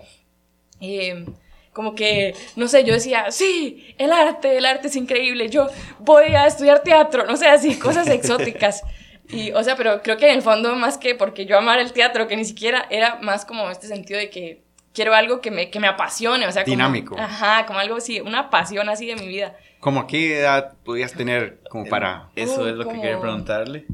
eh, 0.81 1.27
como 1.73 1.95
que, 1.95 2.35
no 2.57 2.69
sé, 2.69 2.85
yo 2.85 2.95
decía, 2.95 3.31
sí, 3.31 3.95
el 3.99 4.13
arte, 4.13 4.57
el 4.57 4.65
arte 4.65 4.89
es 4.89 4.97
increíble, 4.97 5.49
yo 5.49 5.69
voy 5.99 6.35
a 6.35 6.47
estudiar 6.47 6.83
teatro, 6.83 7.27
no 7.27 7.37
sé, 7.37 7.49
así, 7.49 7.79
cosas 7.79 8.09
exóticas. 8.09 8.83
Y, 9.29 9.53
o 9.53 9.63
sea, 9.63 9.77
pero 9.77 10.03
creo 10.03 10.17
que 10.17 10.29
en 10.29 10.35
el 10.35 10.43
fondo, 10.43 10.75
más 10.75 10.99
que 10.99 11.15
porque 11.15 11.47
yo 11.47 11.57
amara 11.57 11.83
el 11.83 11.93
teatro, 11.93 12.27
que 12.27 12.37
ni 12.37 12.45
siquiera 12.45 12.87
era 12.91 13.17
más 13.23 13.45
como 13.45 13.71
este 13.71 13.87
sentido 13.87 14.19
de 14.19 14.29
que 14.29 14.65
quiero 14.95 15.15
algo 15.15 15.41
que 15.41 15.51
me, 15.51 15.71
que 15.71 15.81
me 15.81 15.87
apasione, 15.89 16.47
o 16.47 16.53
sea, 16.53 16.65
como, 16.65 16.75
Dinámico. 16.77 17.17
Ajá, 17.19 17.67
como 17.67 17.79
algo 17.79 17.97
así, 17.97 18.21
una 18.21 18.51
pasión 18.51 18.89
así 18.89 19.07
de 19.07 19.17
mi 19.17 19.27
vida. 19.29 19.57
¿Cómo 19.81 20.01
a 20.01 20.07
qué 20.07 20.39
edad 20.41 20.75
podías 20.85 21.13
tener 21.15 21.61
como 21.71 21.87
para...? 21.87 22.29
Eso 22.37 22.63
Uh, 22.63 22.67
es 22.67 22.73
lo 22.75 22.85
que 22.85 22.91
como- 22.91 23.03
quería 23.03 23.19
preguntarle. 23.21 23.87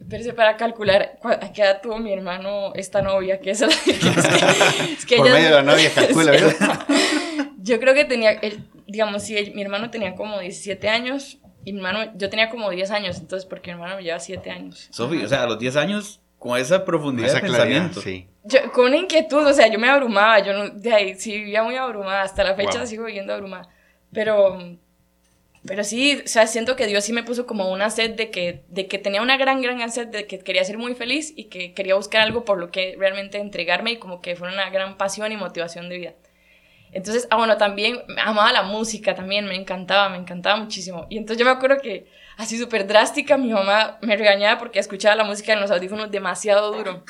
Espérese 0.00 0.34
para 0.34 0.56
calcular 0.58 1.12
cu- 1.22 1.28
a 1.28 1.52
qué 1.52 1.62
edad 1.62 1.80
tuvo 1.80 1.98
mi 1.98 2.12
hermano 2.12 2.72
esta 2.74 3.00
novia, 3.00 3.40
que 3.40 3.52
es, 3.52 3.60
la- 3.60 3.68
que 3.68 3.92
es 3.92 3.98
que, 3.98 4.92
es 4.98 5.06
que 5.06 5.16
Por 5.16 5.26
ella- 5.28 5.34
medio 5.36 5.48
de 5.48 5.54
la 5.54 5.62
novia, 5.62 5.90
calcula, 5.94 6.32
Sí. 6.38 6.44
¿verdad? 6.44 6.86
Yo 7.58 7.80
creo 7.80 7.94
que 7.94 8.04
tenía, 8.04 8.32
él- 8.32 8.62
digamos, 8.86 9.22
si 9.22 9.38
él- 9.38 9.52
mi 9.54 9.62
hermano 9.62 9.90
tenía 9.90 10.14
como 10.14 10.38
17 10.38 10.88
años 10.90 11.38
y 11.64 11.72
mi 11.72 11.78
hermano, 11.78 12.12
yo 12.16 12.28
tenía 12.28 12.50
como 12.50 12.68
10 12.68 12.90
años, 12.90 13.18
entonces 13.20 13.46
porque 13.48 13.70
mi 13.70 13.74
hermano 13.74 13.96
me 13.96 14.02
lleva 14.02 14.18
7 14.18 14.50
años. 14.50 14.88
Sofi, 14.90 15.22
o 15.24 15.28
sea, 15.28 15.44
a 15.44 15.46
los 15.46 15.58
10 15.58 15.76
años, 15.76 16.20
con 16.38 16.58
esa 16.60 16.84
profundidad 16.84 17.28
Esa 17.30 17.40
de 17.40 17.46
claridad, 17.46 17.82
pensamiento. 17.90 18.00
sí. 18.02 18.28
Yo, 18.44 18.72
con 18.72 18.86
una 18.86 18.96
inquietud, 18.96 19.46
o 19.46 19.52
sea, 19.52 19.68
yo 19.68 19.78
me 19.78 19.88
abrumaba, 19.88 20.40
yo 20.40 20.52
no, 20.52 20.68
de 20.70 20.92
ahí 20.92 21.14
sí 21.14 21.32
vivía 21.32 21.62
muy 21.62 21.76
abrumada, 21.76 22.22
hasta 22.22 22.42
la 22.42 22.54
fecha 22.54 22.78
Wow. 22.78 22.86
sigo 22.86 23.04
viviendo 23.04 23.32
abrumada, 23.32 23.68
pero, 24.12 24.58
pero 25.64 25.84
sí, 25.84 26.20
o 26.24 26.26
sea, 26.26 26.48
siento 26.48 26.74
que 26.74 26.88
Dios 26.88 27.04
sí 27.04 27.12
me 27.12 27.22
puso 27.22 27.46
como 27.46 27.70
una 27.70 27.88
sed 27.90 28.16
de 28.16 28.30
que, 28.30 28.64
de 28.68 28.88
que 28.88 28.98
tenía 28.98 29.22
una 29.22 29.36
gran, 29.36 29.62
gran 29.62 29.90
sed 29.92 30.08
de 30.08 30.26
que 30.26 30.40
quería 30.40 30.64
ser 30.64 30.76
muy 30.76 30.94
feliz 30.94 31.32
y 31.36 31.44
que 31.44 31.72
quería 31.72 31.94
buscar 31.94 32.22
algo 32.22 32.44
por 32.44 32.58
lo 32.58 32.72
que 32.72 32.96
realmente 32.98 33.38
entregarme 33.38 33.92
y 33.92 33.98
como 33.98 34.20
que 34.20 34.34
fuera 34.34 34.52
una 34.52 34.70
gran 34.70 34.96
pasión 34.96 35.30
y 35.30 35.36
motivación 35.36 35.88
de 35.88 35.98
vida. 35.98 36.14
Entonces, 36.92 37.26
ah, 37.30 37.36
bueno, 37.36 37.56
también 37.56 38.02
amaba 38.22 38.52
la 38.52 38.62
música, 38.62 39.14
también 39.14 39.46
me 39.46 39.54
encantaba, 39.54 40.10
me 40.10 40.18
encantaba 40.18 40.56
muchísimo. 40.56 41.06
Y 41.08 41.16
entonces 41.16 41.38
yo 41.38 41.44
me 41.46 41.50
acuerdo 41.50 41.78
que, 41.80 42.06
así 42.36 42.58
súper 42.58 42.86
drástica, 42.86 43.38
mi 43.38 43.50
mamá 43.50 43.98
me 44.02 44.14
regañaba 44.16 44.58
porque 44.58 44.78
escuchaba 44.78 45.14
la 45.16 45.24
música 45.24 45.54
en 45.54 45.60
los 45.60 45.70
audífonos 45.70 46.10
demasiado 46.10 46.70
duro. 46.70 47.04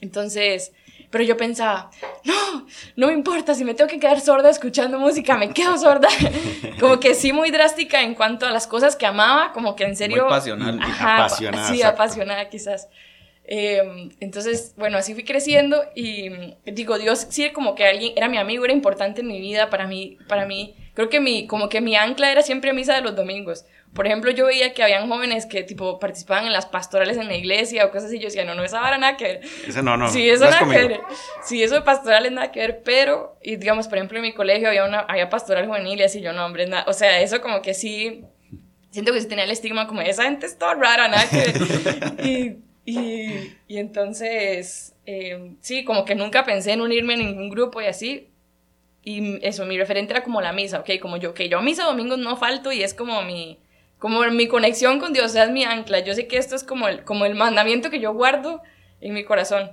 Entonces, 0.00 0.72
pero 1.10 1.24
yo 1.24 1.36
pensaba, 1.36 1.90
no, 2.24 2.66
no 2.96 3.06
me 3.06 3.12
importa, 3.12 3.54
si 3.54 3.64
me 3.64 3.74
tengo 3.74 3.88
que 3.88 3.98
quedar 3.98 4.20
sorda 4.20 4.50
escuchando 4.50 4.98
música, 4.98 5.36
me 5.36 5.50
quedo 5.50 5.78
sorda. 5.78 6.08
como 6.80 7.00
que 7.00 7.14
sí 7.14 7.32
muy 7.32 7.50
drástica 7.50 8.02
en 8.02 8.14
cuanto 8.14 8.46
a 8.46 8.50
las 8.50 8.66
cosas 8.66 8.96
que 8.96 9.06
amaba, 9.06 9.52
como 9.52 9.76
que 9.76 9.84
en 9.84 9.96
serio... 9.96 10.24
Muy 10.24 10.30
pasional. 10.30 10.78
Ajá, 10.82 11.16
Apasionada, 11.16 11.68
Sí, 11.68 11.76
exacto. 11.76 12.02
apasionada 12.02 12.48
quizás. 12.48 12.88
Eh, 13.48 14.10
entonces, 14.18 14.74
bueno, 14.76 14.98
así 14.98 15.14
fui 15.14 15.22
creciendo 15.22 15.84
y 15.94 16.30
digo, 16.64 16.98
Dios 16.98 17.26
sí 17.30 17.50
como 17.50 17.76
que 17.76 17.86
alguien 17.86 18.12
era 18.16 18.28
mi 18.28 18.38
amigo, 18.38 18.64
era 18.64 18.74
importante 18.74 19.20
en 19.20 19.28
mi 19.28 19.40
vida, 19.40 19.70
para 19.70 19.86
mí, 19.86 20.18
para 20.28 20.46
mí, 20.46 20.74
creo 20.94 21.08
que 21.08 21.20
mi, 21.20 21.46
como 21.46 21.68
que 21.68 21.80
mi 21.80 21.94
ancla 21.94 22.32
era 22.32 22.42
siempre 22.42 22.72
misa 22.72 22.94
de 22.94 23.02
los 23.02 23.14
domingos, 23.14 23.64
por 23.96 24.06
ejemplo, 24.06 24.30
yo 24.30 24.46
veía 24.46 24.74
que 24.74 24.82
habían 24.82 25.08
jóvenes 25.08 25.46
que 25.46 25.62
tipo 25.62 25.98
participaban 25.98 26.44
en 26.44 26.52
las 26.52 26.66
pastorales 26.66 27.16
en 27.16 27.28
la 27.28 27.34
iglesia 27.34 27.86
o 27.86 27.90
cosas 27.90 28.04
así, 28.04 28.18
yo 28.18 28.26
decía, 28.26 28.44
no, 28.44 28.54
no, 28.54 28.62
esa 28.62 28.78
vara 28.78 28.98
nada 28.98 29.16
que 29.16 29.24
ver. 29.24 29.40
Eso 29.66 29.82
no, 29.82 29.96
no. 29.96 30.08
Sí, 30.08 30.28
eso 30.28 30.44
no 30.44 30.50
nada 30.50 30.70
que 30.70 30.86
ver. 30.86 31.00
Sí, 31.42 31.62
eso 31.62 31.74
de 31.76 31.80
pastorales 31.80 32.30
nada 32.30 32.52
que 32.52 32.60
ver, 32.60 32.82
pero, 32.84 33.38
y 33.42 33.56
digamos, 33.56 33.88
por 33.88 33.96
ejemplo, 33.96 34.18
en 34.18 34.22
mi 34.22 34.34
colegio 34.34 34.68
había 34.68 34.84
una, 34.84 35.00
había 35.00 35.30
pastoral 35.30 35.66
juvenil 35.66 35.98
y 35.98 36.02
así, 36.02 36.20
yo 36.20 36.34
no, 36.34 36.44
hombre, 36.44 36.66
nada, 36.66 36.84
o 36.86 36.92
sea, 36.92 37.20
eso 37.22 37.40
como 37.40 37.62
que 37.62 37.72
sí, 37.72 38.22
siento 38.90 39.14
que 39.14 39.20
sí 39.22 39.28
tenía 39.28 39.44
el 39.44 39.50
estigma 39.50 39.86
como, 39.86 40.02
esa 40.02 40.24
gente 40.24 40.44
es 40.44 40.58
toda 40.58 40.74
rara, 40.74 41.08
nada 41.08 41.28
que 41.30 41.36
ver. 41.38 42.24
y, 42.26 42.56
y, 42.84 43.56
y 43.66 43.78
entonces, 43.78 44.94
eh, 45.06 45.54
sí, 45.60 45.84
como 45.84 46.04
que 46.04 46.14
nunca 46.14 46.44
pensé 46.44 46.72
en 46.72 46.82
unirme 46.82 47.14
a 47.14 47.16
ningún 47.16 47.48
grupo 47.48 47.80
y 47.80 47.86
así, 47.86 48.28
y 49.02 49.38
eso, 49.46 49.64
mi 49.64 49.78
referente 49.78 50.12
era 50.12 50.22
como 50.22 50.42
la 50.42 50.52
misa, 50.52 50.80
¿ok? 50.80 50.90
Como 51.00 51.16
yo, 51.16 51.32
que 51.32 51.48
yo 51.48 51.58
a 51.58 51.62
misa 51.62 51.84
domingos 51.84 52.18
no 52.18 52.36
falto 52.36 52.72
y 52.72 52.82
es 52.82 52.92
como 52.92 53.22
mi, 53.22 53.58
como 53.98 54.22
mi 54.30 54.46
conexión 54.48 55.00
con 55.00 55.12
Dios, 55.12 55.26
o 55.26 55.28
sea, 55.30 55.44
es 55.44 55.50
mi 55.50 55.64
ancla. 55.64 56.00
Yo 56.00 56.14
sé 56.14 56.26
que 56.26 56.36
esto 56.36 56.54
es 56.54 56.64
como 56.64 56.88
el, 56.88 57.04
como 57.04 57.24
el 57.24 57.34
mandamiento 57.34 57.90
que 57.90 58.00
yo 58.00 58.12
guardo 58.12 58.62
en 59.00 59.14
mi 59.14 59.24
corazón. 59.24 59.72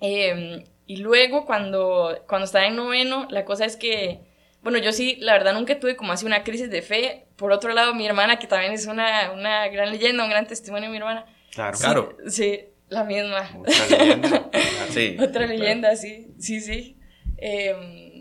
Eh, 0.00 0.64
y 0.86 0.96
luego, 0.96 1.44
cuando, 1.44 2.22
cuando 2.28 2.44
estaba 2.44 2.66
en 2.66 2.76
noveno, 2.76 3.26
la 3.30 3.44
cosa 3.44 3.64
es 3.64 3.76
que, 3.76 4.20
bueno, 4.62 4.78
yo 4.78 4.92
sí, 4.92 5.16
la 5.20 5.32
verdad, 5.32 5.54
nunca 5.54 5.78
tuve 5.78 5.96
como 5.96 6.12
así 6.12 6.26
una 6.26 6.44
crisis 6.44 6.70
de 6.70 6.82
fe. 6.82 7.26
Por 7.36 7.52
otro 7.52 7.72
lado, 7.72 7.94
mi 7.94 8.06
hermana, 8.06 8.38
que 8.38 8.46
también 8.46 8.72
es 8.72 8.86
una, 8.86 9.32
una 9.32 9.68
gran 9.68 9.90
leyenda, 9.90 10.24
un 10.24 10.30
gran 10.30 10.46
testimonio, 10.46 10.90
mi 10.90 10.98
hermana. 10.98 11.26
Claro. 11.52 11.76
Sí, 11.76 11.82
Claro. 11.82 12.16
Sí, 12.28 12.60
la 12.88 13.04
misma. 13.04 13.50
Otra 13.58 13.98
leyenda. 13.98 14.28
Claro. 14.28 14.50
Sí. 14.90 15.16
Otra 15.18 15.46
leyenda, 15.46 15.96
sí, 15.96 16.34
sí, 16.38 16.60
sí. 16.60 16.98
Eh, 17.38 18.11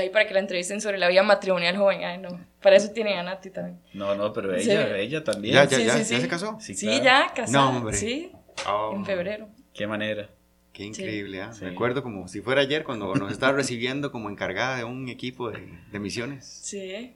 ahí 0.00 0.10
para 0.10 0.26
que 0.26 0.34
la 0.34 0.40
entrevisten 0.40 0.80
sobre 0.80 0.98
la 0.98 1.08
vida 1.08 1.22
matrimonial 1.22 1.76
joven, 1.76 2.04
ay 2.04 2.18
no, 2.18 2.28
para 2.62 2.76
eso 2.76 2.90
tienen 2.92 3.18
a 3.18 3.22
Nati 3.22 3.50
también. 3.50 3.78
No, 3.92 4.14
no, 4.14 4.32
pero 4.32 4.58
Sí. 4.58 4.70
ella, 4.70 4.96
ella 4.98 5.24
también. 5.24 5.54
Ya, 5.54 5.64
ya, 5.64 5.76
Sí, 5.78 5.84
ya, 5.84 6.04
sí, 6.04 6.14
ya 6.14 6.20
se 6.20 6.28
casó. 6.28 6.56
Sí, 6.60 6.74
Sí, 6.74 6.86
claro. 6.86 7.04
ya, 7.04 7.34
casada. 7.34 7.70
No, 7.70 7.76
hombre. 7.78 7.96
Sí, 7.96 8.32
Oh, 8.68 8.92
en 8.94 9.04
febrero. 9.06 9.48
Qué 9.74 9.86
manera. 9.86 10.28
Qué 10.74 10.84
increíble, 10.84 11.40
¿ah? 11.42 11.52
Sí. 11.52 11.64
Me 11.64 11.70
acuerdo 11.72 12.02
como 12.02 12.28
si 12.28 12.40
fuera 12.40 12.60
ayer 12.62 12.84
cuando 12.84 13.14
nos 13.14 13.30
estaba 13.32 13.52
recibiendo 13.52 14.10
como 14.12 14.30
encargada 14.30 14.76
de 14.76 14.84
un 14.84 15.08
equipo 15.08 15.50
de, 15.50 15.78
de 15.90 15.98
misiones. 15.98 16.46
Sí. 16.46 17.14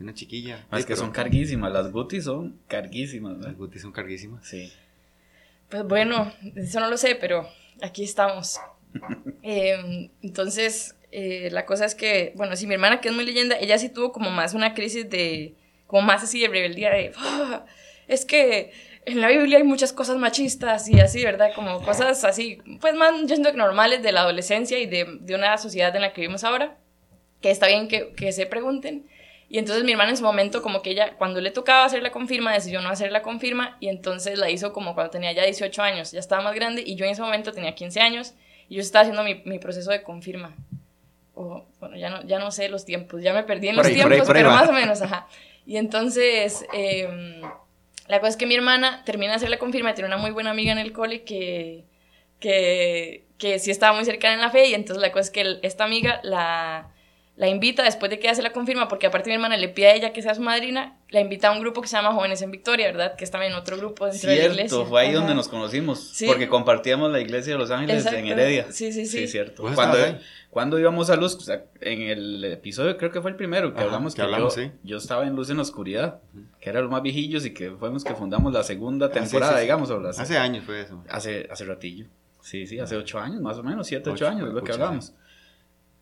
Una 0.00 0.14
chiquilla. 0.14 0.66
Es 0.72 0.84
que 0.84 0.94
pero 0.94 0.96
son 0.96 1.10
carguísimas, 1.10 1.72
las 1.72 1.90
gutis 1.90 2.24
son 2.24 2.58
carguísimas, 2.68 3.32
Las 3.32 3.40
¿verdad? 3.40 3.56
gutis 3.58 3.82
son 3.82 3.92
carguísimas. 3.92 4.46
Sí. 4.46 4.72
Pues 5.68 5.84
bueno, 5.84 6.32
eso 6.54 6.80
no 6.80 6.88
lo 6.90 6.96
sé, 6.96 7.14
pero 7.14 7.48
aquí 7.82 8.04
estamos. 8.04 8.58
Eh, 9.42 10.10
entonces, 10.22 10.94
eh, 11.10 11.48
la 11.52 11.64
cosa 11.66 11.84
es 11.84 11.94
que, 11.94 12.32
bueno, 12.36 12.56
si 12.56 12.66
mi 12.66 12.74
hermana, 12.74 13.00
que 13.00 13.08
es 13.08 13.14
muy 13.14 13.24
leyenda, 13.24 13.56
ella 13.58 13.78
sí 13.78 13.88
tuvo 13.88 14.12
como 14.12 14.30
más 14.30 14.54
una 14.54 14.74
crisis 14.74 15.08
de, 15.08 15.54
como 15.86 16.02
más 16.02 16.22
así 16.22 16.40
de 16.40 16.48
rebeldía, 16.48 16.90
de, 16.90 17.12
"Ah, 17.16 17.64
es 18.06 18.24
que 18.24 18.72
en 19.06 19.20
la 19.20 19.28
Biblia 19.28 19.58
hay 19.58 19.64
muchas 19.64 19.92
cosas 19.92 20.16
machistas 20.18 20.88
y 20.88 21.00
así, 21.00 21.24
¿verdad? 21.24 21.50
Como 21.54 21.80
cosas 21.82 22.24
así, 22.24 22.58
pues 22.80 22.94
más, 22.94 23.12
yo 23.22 23.28
siento 23.28 23.50
que 23.52 23.56
normales 23.56 24.02
de 24.02 24.12
la 24.12 24.20
adolescencia 24.20 24.78
y 24.78 24.86
de, 24.86 25.06
de 25.20 25.34
una 25.34 25.56
sociedad 25.56 25.94
en 25.96 26.02
la 26.02 26.12
que 26.12 26.20
vivimos 26.20 26.44
ahora, 26.44 26.76
que 27.40 27.50
está 27.50 27.68
bien 27.68 27.88
que, 27.88 28.12
que 28.14 28.32
se 28.32 28.44
pregunten. 28.46 29.06
Y 29.48 29.56
entonces 29.58 29.82
mi 29.84 29.92
hermana 29.92 30.10
en 30.10 30.18
su 30.18 30.24
momento, 30.24 30.60
como 30.60 30.82
que 30.82 30.90
ella, 30.90 31.14
cuando 31.16 31.40
le 31.40 31.50
tocaba 31.50 31.86
hacer 31.86 32.02
la 32.02 32.10
confirma, 32.10 32.52
decidió 32.52 32.82
no 32.82 32.90
hacer 32.90 33.10
la 33.12 33.22
confirma 33.22 33.78
y 33.80 33.88
entonces 33.88 34.38
la 34.38 34.50
hizo 34.50 34.74
como 34.74 34.94
cuando 34.94 35.10
tenía 35.10 35.32
ya 35.32 35.44
18 35.44 35.82
años, 35.82 36.12
ya 36.12 36.20
estaba 36.20 36.42
más 36.42 36.54
grande 36.54 36.82
y 36.84 36.96
yo 36.96 37.06
en 37.06 37.12
ese 37.12 37.22
momento 37.22 37.52
tenía 37.52 37.74
15 37.74 38.00
años 38.00 38.34
y 38.68 38.74
yo 38.74 38.82
estaba 38.82 39.02
haciendo 39.02 39.24
mi, 39.24 39.40
mi 39.46 39.58
proceso 39.58 39.90
de 39.90 40.02
confirma. 40.02 40.54
O, 41.40 41.64
bueno, 41.78 41.96
ya 41.96 42.10
no, 42.10 42.22
ya 42.24 42.38
no 42.40 42.50
sé 42.50 42.68
los 42.68 42.84
tiempos, 42.84 43.22
ya 43.22 43.32
me 43.32 43.44
perdí 43.44 43.68
en 43.68 43.76
Por 43.76 43.84
los 43.84 43.92
ahí, 43.92 44.02
por 44.02 44.10
ahí, 44.12 44.18
tiempos, 44.18 44.26
por 44.26 44.36
ahí 44.36 44.42
pero 44.42 44.50
va. 44.52 44.60
más 44.60 44.68
o 44.68 44.72
menos, 44.72 45.00
ajá. 45.02 45.28
Y 45.66 45.76
entonces, 45.76 46.66
em, 46.72 47.40
la 48.08 48.18
cosa 48.18 48.30
es 48.30 48.36
que 48.36 48.46
mi 48.46 48.54
hermana 48.56 49.02
termina 49.04 49.32
de 49.32 49.36
hacer 49.36 49.50
la 49.50 49.58
confirma 49.58 49.94
tiene 49.94 50.08
una 50.08 50.16
muy 50.16 50.30
buena 50.32 50.50
amiga 50.50 50.72
en 50.72 50.78
el 50.78 50.92
cole 50.92 51.22
que, 51.22 51.84
que, 52.40 53.24
que 53.38 53.58
sí 53.58 53.70
estaba 53.70 53.94
muy 53.94 54.04
cercana 54.04 54.34
en 54.34 54.40
la 54.40 54.50
fe 54.50 54.66
y 54.68 54.74
entonces 54.74 55.00
la 55.00 55.12
cosa 55.12 55.22
es 55.26 55.30
que 55.30 55.40
el- 55.42 55.60
esta 55.62 55.84
amiga 55.84 56.20
la, 56.24 56.88
la 57.38 57.46
invita 57.48 57.84
después 57.84 58.10
de 58.10 58.18
que 58.18 58.28
hace 58.28 58.42
la 58.42 58.52
confirma, 58.52 58.88
porque 58.88 59.06
aparte 59.06 59.30
mi 59.30 59.34
hermana 59.34 59.56
le 59.56 59.68
pide 59.68 59.86
a 59.86 59.94
ella 59.94 60.12
que 60.12 60.22
sea 60.22 60.34
su 60.34 60.42
madrina, 60.42 60.98
la 61.08 61.20
invita 61.20 61.48
a 61.48 61.52
un 61.52 61.60
grupo 61.60 61.80
que 61.80 61.86
se 61.86 61.96
llama 61.96 62.12
Jóvenes 62.12 62.42
en 62.42 62.50
Victoria, 62.50 62.86
¿verdad? 62.88 63.14
Que 63.14 63.22
es 63.24 63.30
también 63.30 63.52
otro 63.54 63.76
grupo 63.76 64.06
dentro 64.06 64.28
de 64.28 64.36
la 64.36 64.42
iglesia. 64.46 64.68
Cierto, 64.68 64.86
fue 64.86 65.00
ahí 65.02 65.08
Ajá. 65.10 65.18
donde 65.18 65.34
nos 65.36 65.46
conocimos. 65.48 66.00
Sí. 66.00 66.26
Porque 66.26 66.48
compartíamos 66.48 67.12
la 67.12 67.20
iglesia 67.20 67.52
de 67.52 67.58
Los 67.60 67.70
Ángeles 67.70 68.04
en. 68.06 68.26
Heredia. 68.26 68.66
Sí, 68.72 68.92
sí, 68.92 69.06
sí. 69.06 69.18
Sí, 69.20 69.28
cierto. 69.28 69.62
¿Vos 69.62 69.72
Cuando, 69.76 69.96
cuando 70.50 70.78
íbamos 70.80 71.10
a 71.10 71.16
Luz, 71.16 71.36
o 71.36 71.40
sea, 71.40 71.62
en 71.80 72.02
el 72.02 72.44
episodio, 72.44 72.96
creo 72.98 73.12
que 73.12 73.20
fue 73.22 73.30
el 73.30 73.36
primero 73.36 73.72
que 73.72 73.78
Ajá, 73.78 73.86
hablamos, 73.86 74.14
que 74.14 74.16
que, 74.16 74.22
hablamos, 74.22 74.56
yo, 74.56 74.62
sí. 74.62 74.70
yo 74.82 74.96
estaba 74.96 75.24
en 75.24 75.36
Luz 75.36 75.48
en 75.50 75.58
la 75.58 75.62
Oscuridad, 75.62 76.18
que 76.60 76.70
era 76.70 76.80
los 76.80 76.90
más 76.90 77.02
viejillos 77.02 77.46
y 77.46 77.54
que 77.54 77.70
fuimos 77.70 78.02
que 78.02 78.14
fundamos 78.16 78.52
la 78.52 78.64
segunda 78.64 79.06
Ah, 79.06 79.10
temporada, 79.12 79.60
digamos. 79.60 79.88
o 79.90 80.04
Hace 80.08 80.36
años 80.38 80.64
fue 80.64 80.80
eso. 80.80 81.04
hace, 81.08 81.46
hace 81.52 81.64
ratillo. 81.66 82.06
Sí, 82.42 82.66
sí, 82.66 82.80
hace 82.80 82.96
ocho 82.96 83.20
años, 83.20 83.40
más 83.42 83.58
o 83.58 83.62
menos, 83.62 83.86
siete, 83.86 84.10
ocho, 84.10 84.24
Ocho, 84.24 84.34
años, 84.34 84.48
es 84.48 84.54
lo 84.54 84.62
que 84.64 84.72
hablamos. 84.72 85.12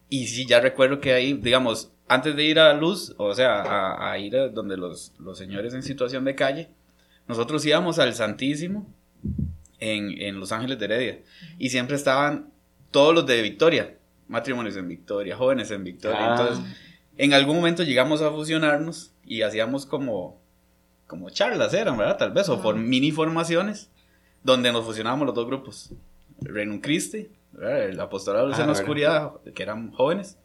Y 0.09 0.27
sí, 0.27 0.47
ya 0.47 0.61
recuerdo 0.61 1.01
que 1.01 1.13
ahí, 1.13 1.35
digamos, 1.35 1.93
antes 2.09 2.37
de 2.37 2.45
ir 2.45 2.59
a 2.59 2.73
Luz, 2.75 3.15
o 3.19 3.35
sea, 3.35 3.63
a, 3.63 4.13
a 4.13 4.19
ir 4.19 4.37
a 4.37 4.49
donde 4.49 4.77
los, 4.77 5.13
los 5.19 5.37
señores 5.37 5.75
en 5.75 5.83
situación 5.83 6.25
de 6.25 6.35
calle, 6.35 6.71
nosotros 7.27 7.65
íbamos 7.67 7.99
al 7.99 8.15
Santísimo 8.15 8.87
en, 9.79 10.21
en 10.21 10.39
Los 10.39 10.53
Ángeles 10.53 10.79
de 10.79 10.85
Heredia. 10.85 11.19
Y 11.59 11.71
siempre 11.71 11.97
estaban 11.97 12.51
todos 12.91 13.15
los 13.15 13.27
de 13.27 13.43
Victoria, 13.43 13.97
matrimonios 14.29 14.77
en 14.77 14.89
Victoria, 14.89 15.37
jóvenes 15.37 15.71
en 15.71 15.85
Victoria. 15.85 16.19
Ah. 16.21 16.37
Entonces, 16.39 16.77
en 17.19 17.33
algún 17.35 17.57
momento 17.57 17.83
llegamos 17.83 18.23
a 18.23 18.31
fusionarnos 18.31 19.13
y 19.25 19.43
hacíamos 19.43 19.87
como, 19.87 20.41
como 21.07 21.31
charlas, 21.31 21.75
eran, 21.75 21.97
¿verdad? 21.97 22.19
Tal 22.19 22.33
vez, 22.33 22.49
o 22.49 22.63
por 22.63 22.77
mini 22.77 23.11
formaciones, 23.11 23.91
donde 24.43 24.73
nos 24.73 24.85
fusionábamos 24.85 25.27
los 25.27 25.35
dos 25.35 25.47
grupos. 25.47 25.93
Renum 26.41 26.81
Christi. 26.81 27.29
El 27.63 27.99
apostolado 28.01 28.45
de 28.47 28.51
luz 28.51 28.59
Ah, 28.59 28.63
en 28.63 28.67
la 28.69 28.73
¿verdad? 28.73 28.83
oscuridad, 28.83 29.33
que 29.55 29.63
eran 29.63 29.91
jóvenes, 29.93 30.39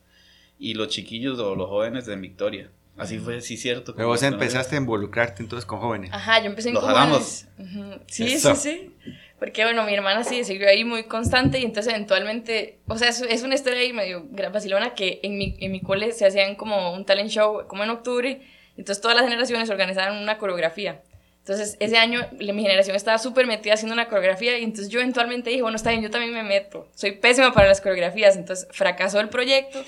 y 0.60 0.74
los 0.76 0.90
chiquillos 0.90 1.40
o 1.40 1.56
los 1.56 1.68
jóvenes 1.70 2.06
de 2.06 2.16
Victoria. 2.16 2.72
Así 2.98 3.18
fue, 3.18 3.42
sí, 3.42 3.58
cierto. 3.58 3.96
Pero 3.96 4.10
vos 4.10 4.22
empezaste 4.22 4.76
a 4.76 4.78
involucrarte 4.80 5.42
entonces 5.42 5.66
con 5.66 5.80
jóvenes. 5.80 6.12
Ajá, 6.14 6.40
yo 6.40 6.46
empecé 6.48 6.70
en 6.70 6.76
Lo 6.76 6.82
jóvenes. 6.82 7.48
Ujú. 7.58 8.00
Sí, 8.06 8.34
Eso. 8.34 8.54
sí, 8.56 8.94
sí. 9.04 9.14
Porque, 9.40 9.64
bueno, 9.64 9.84
mi 9.86 9.94
hermana 9.94 10.24
sí 10.24 10.44
siguió 10.44 10.68
ahí 10.68 10.84
muy 10.84 11.06
constante 11.06 11.58
y 11.60 11.64
entonces 11.64 11.92
eventualmente, 11.94 12.80
o 12.88 12.98
sea, 12.98 13.10
es, 13.10 13.22
es 13.22 13.42
una 13.42 13.56
historia 13.56 13.80
ahí 13.80 13.92
medio 13.92 14.28
vacilona 14.54 14.94
que 14.94 15.20
en 15.24 15.38
mi, 15.38 15.58
en 15.60 15.72
mi 15.72 15.82
cole 15.82 16.12
se 16.12 16.28
hacían 16.28 16.54
como 16.56 16.94
un 16.94 17.06
talent 17.06 17.30
show, 17.32 17.66
como 17.68 17.84
en 17.84 17.90
octubre, 17.90 18.42
entonces 18.78 19.02
todas 19.02 19.18
las 19.18 19.26
generaciones 19.26 19.68
organizaban 19.72 20.22
una 20.22 20.38
coreografía. 20.38 21.02
Entonces, 21.42 21.76
ese 21.80 21.98
año 21.98 22.22
mi 22.40 22.62
generación 22.62 22.96
estaba 22.96 23.18
súper 23.18 23.48
metida 23.48 23.74
haciendo 23.74 23.94
una 23.94 24.08
coreografía 24.08 24.60
y 24.60 24.64
entonces 24.64 24.90
yo 24.90 25.00
eventualmente 25.00 25.50
dije, 25.50 25.64
bueno, 25.64 25.76
está 25.76 25.90
bien, 25.90 26.04
yo 26.04 26.12
también 26.12 26.34
me 26.34 26.44
meto. 26.44 26.88
Soy 26.94 27.14
pésima 27.14 27.52
para 27.52 27.68
las 27.68 27.82
coreografías, 27.82 28.38
entonces 28.38 28.68
fracasó 28.72 29.20
el 29.20 29.30
proyecto 29.30 29.84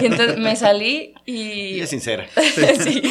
y 0.00 0.06
entonces 0.06 0.38
me 0.38 0.56
salí 0.56 1.12
y... 1.26 1.36
Y 1.76 1.80
es 1.82 1.90
sincera. 1.90 2.26
sí, 2.82 3.02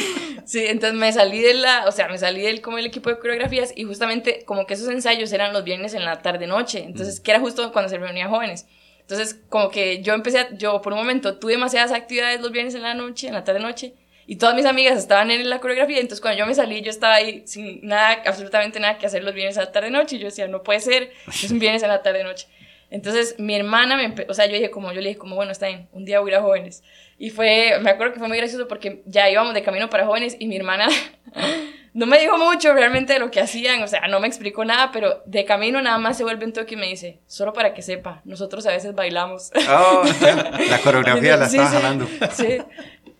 sí, 0.46 0.66
entonces 0.66 0.98
me 0.98 1.14
salí 1.14 1.42
de 1.42 1.54
la, 1.54 1.86
o 1.88 1.92
sea, 1.92 2.08
me 2.08 2.18
salí 2.18 2.42
del 2.42 2.62
como 2.62 2.80
el 2.80 2.88
equipo 2.88 3.12
de 3.12 3.20
coreografías 3.20 3.72
y 3.76 3.84
justamente 3.84 4.44
como 4.46 4.66
que 4.66 4.74
esos 4.74 4.90
ensayos 4.90 5.32
eran 5.32 5.54
los 5.54 5.64
viernes 5.64 5.94
en 5.94 6.06
la 6.06 6.24
tarde 6.24 6.48
noche, 6.48 6.84
entonces 6.84 7.20
que 7.20 7.30
era 7.32 7.40
justo 7.40 7.72
cuando 7.72 7.90
se 7.90 8.00
reunían 8.00 8.32
jóvenes. 8.32 8.66
Entonces, 9.02 9.40
como 9.50 9.70
que 9.70 10.02
yo 10.02 10.16
empecé, 10.16 10.40
a- 10.40 10.58
yo 10.58 10.82
por 10.82 10.94
un 10.94 10.98
momento 10.98 11.38
tuve 11.38 11.52
demasiadas 11.52 11.92
actividades 11.92 12.42
los 12.42 12.52
viernes 12.52 12.74
en 12.74 12.82
la 12.82 12.96
noche, 12.96 13.28
en 13.28 13.36
la 13.36 13.44
tarde 13.44 13.60
noche, 13.60 13.94
y 14.28 14.38
todas 14.38 14.56
mis 14.56 14.66
amigas 14.66 14.98
estaban 14.98 15.32
en 15.32 15.50
la 15.50 15.60
coreografía, 15.60 15.98
entonces 15.98 16.22
cuando 16.22 16.40
yo 16.40 16.46
me 16.46 16.56
salí, 16.56 16.82
yo 16.82 16.90
estaba 16.90 17.16
ahí 17.16 17.44
sin 17.46 17.86
nada, 17.86 18.22
absolutamente 18.26 18.80
nada 18.80 18.98
que 18.98 19.06
hacer 19.06 19.24
los 19.24 19.34
viernes 19.34 19.58
en 19.58 19.64
la 19.64 19.72
tarde 19.72 19.92
noche, 19.92 20.16
y 20.16 20.20
yo 20.20 20.26
decía, 20.26 20.48
no 20.48 20.64
puede 20.64 20.80
ser, 20.80 21.12
es 21.28 21.52
un 21.52 21.60
viernes 21.60 21.84
en 21.84 21.90
la 21.90 22.02
tarde 22.02 22.24
noche. 22.24 22.48
Entonces 22.92 23.36
mi 23.40 23.56
hermana 23.56 23.98
me, 23.98 24.14
o 24.28 24.34
sea, 24.34 24.46
yo 24.46 24.54
dije 24.54 24.70
como, 24.70 24.92
yo 24.92 25.02
le 25.02 25.10
dije 25.10 25.20
como, 25.20 25.36
bueno, 25.36 25.52
está 25.52 25.68
bien, 25.68 25.88
un 25.92 26.06
día 26.06 26.20
voy 26.20 26.32
a 26.32 26.34
ir 26.34 26.40
a 26.40 26.42
jóvenes. 26.42 26.84
Y 27.18 27.30
fue, 27.30 27.80
me 27.82 27.90
acuerdo 27.90 28.14
que 28.14 28.20
fue 28.20 28.28
muy 28.28 28.38
gracioso 28.38 28.68
porque 28.68 29.02
ya 29.06 29.30
íbamos 29.30 29.54
de 29.54 29.64
camino 29.64 29.90
para 29.90 30.06
jóvenes 30.06 30.36
y 30.40 30.48
mi 30.48 30.58
hermana 30.58 30.88
no 31.94 32.06
me 32.06 32.20
dijo 32.20 32.38
mucho 32.38 32.74
realmente 32.74 33.14
de 33.14 33.20
lo 33.20 33.32
que 33.32 33.40
hacían, 33.40 33.82
o 33.82 33.88
sea, 33.88 34.08
no 34.08 34.20
me 34.20 34.28
explicó 34.28 34.66
nada, 34.66 34.92
pero 34.92 35.24
de 35.26 35.46
camino 35.46 35.82
nada 35.82 35.98
más 35.98 36.18
se 36.18 36.24
vuelve 36.24 36.46
un 36.46 36.52
toque 36.52 36.76
y 36.76 36.78
me 36.78 36.88
dice, 36.88 37.20
solo 37.26 37.54
para 37.54 37.74
que 37.74 37.82
sepa, 37.82 38.22
nosotros 38.26 38.66
a 38.66 38.72
veces 38.72 38.94
bailamos. 38.94 39.52
Oh, 39.70 40.04
la 40.70 40.80
coreografía 40.80 41.38
la 41.38 41.48
Sí, 41.48 41.58
estaba 41.58 41.70
sí, 41.70 41.76
jalando. 41.76 42.08
Sí. 42.32 42.58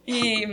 Y 0.06 0.46